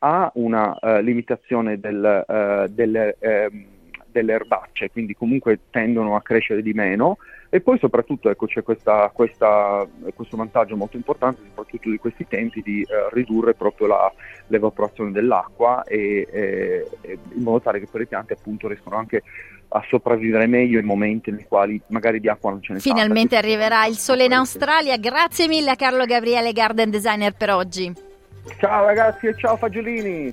A 0.00 0.30
una 0.34 0.76
uh, 0.80 0.98
limitazione 1.00 1.78
del, 1.78 2.66
delle, 2.70 3.16
ehm, 3.20 3.66
delle 4.10 4.32
erbacce, 4.32 4.90
quindi 4.90 5.14
comunque 5.14 5.60
tendono 5.70 6.16
a 6.16 6.22
crescere 6.22 6.62
di 6.62 6.72
meno 6.72 7.18
e 7.50 7.60
poi 7.60 7.78
soprattutto 7.78 8.28
ecco, 8.28 8.46
c'è 8.46 8.62
questa, 8.62 9.10
questa, 9.12 9.86
questo 10.14 10.36
vantaggio 10.36 10.76
molto 10.76 10.96
importante, 10.96 11.40
soprattutto 11.46 11.88
di 11.88 11.96
questi 11.96 12.26
tempi, 12.26 12.60
di 12.60 12.82
eh, 12.82 13.08
ridurre 13.12 13.54
proprio 13.54 13.86
la, 13.86 14.12
l'evaporazione 14.48 15.12
dell'acqua 15.12 15.82
e, 15.84 16.28
e, 16.30 16.86
e 17.00 17.18
in 17.34 17.42
modo 17.42 17.60
tale 17.60 17.80
che 17.80 17.86
poi 17.90 18.00
le 18.00 18.06
piante 18.06 18.34
appunto 18.34 18.68
riescono 18.68 18.96
anche 18.96 19.22
a 19.68 19.84
sopravvivere 19.88 20.46
meglio 20.46 20.78
in 20.78 20.86
momenti 20.86 21.30
nei 21.30 21.44
quali 21.46 21.80
magari 21.88 22.20
di 22.20 22.28
acqua 22.28 22.50
non 22.50 22.62
ce 22.62 22.74
ne. 22.74 22.80
Finalmente 22.80 23.34
tanta, 23.34 23.46
arriverà 23.46 23.86
il 23.86 23.96
sole 23.96 24.24
in 24.24 24.32
Australia. 24.32 24.96
Grazie 24.98 25.48
mille 25.48 25.70
a 25.70 25.76
Carlo 25.76 26.04
Gabriele, 26.04 26.52
Garden 26.52 26.90
Designer 26.90 27.34
per 27.34 27.50
oggi. 27.50 27.92
Ciao 28.58 28.84
ragazzi 28.84 29.26
e 29.26 29.34
ciao 29.36 29.56
Fagiolini. 29.56 30.32